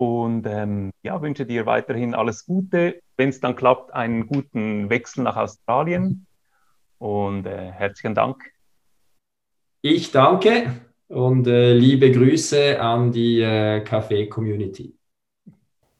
[0.00, 3.02] Und ähm, ja, wünsche dir weiterhin alles Gute.
[3.18, 6.26] Wenn es dann klappt, einen guten Wechsel nach Australien.
[6.96, 8.42] Und äh, herzlichen Dank.
[9.82, 10.72] Ich danke
[11.08, 14.94] und äh, liebe Grüße an die äh, Café-Community.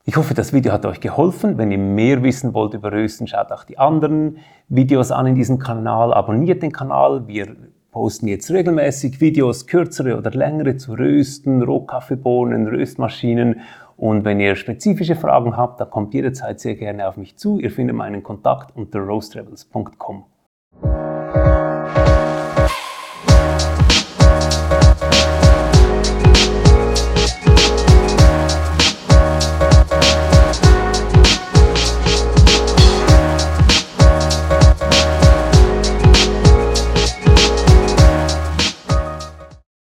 [0.06, 1.58] Ich hoffe, das Video hat euch geholfen.
[1.58, 4.38] Wenn ihr mehr wissen wollt über Rösten, schaut auch die anderen
[4.68, 6.14] Videos an in diesem Kanal.
[6.14, 7.28] Abonniert den Kanal.
[7.28, 7.54] Wir
[7.90, 13.60] posten jetzt regelmäßig Videos, kürzere oder längere zu Rösten, Rohkaffeebohnen, Röstmaschinen.
[14.00, 17.60] Und wenn ihr spezifische Fragen habt, da kommt jederzeit sehr gerne auf mich zu.
[17.60, 20.24] Ihr findet meinen Kontakt unter roastrevels.com.